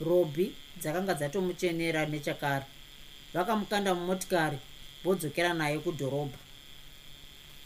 Robhi 0.00 0.52
dzakanga 0.80 1.14
dzatomuchenera 1.14 2.06
nechakare. 2.06 2.66
Vakamukanda 3.34 3.94
mumotikari 3.94 4.58
vodzokera 5.04 5.54
naye 5.54 5.78
kudhorobha. 5.78 6.38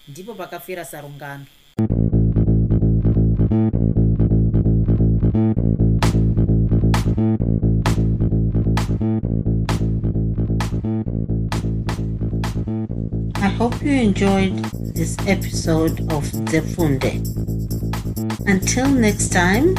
Ndipo 0.09 0.35
pakafira 0.35 0.85
sarungano 0.85 1.47
you 13.89 14.03
enjoyed 14.03 14.55
this 14.95 15.17
episode 15.27 16.01
of 16.13 16.23
Zefunde. 16.51 17.13
Until 18.47 18.89
next 18.89 19.31
time, 19.33 19.75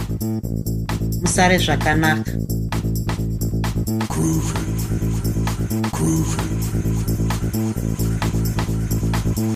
Musare 1.22 1.60
Zvakanaka. 1.60 2.34
Groovy, 4.10 4.64
groovy. 5.92 6.59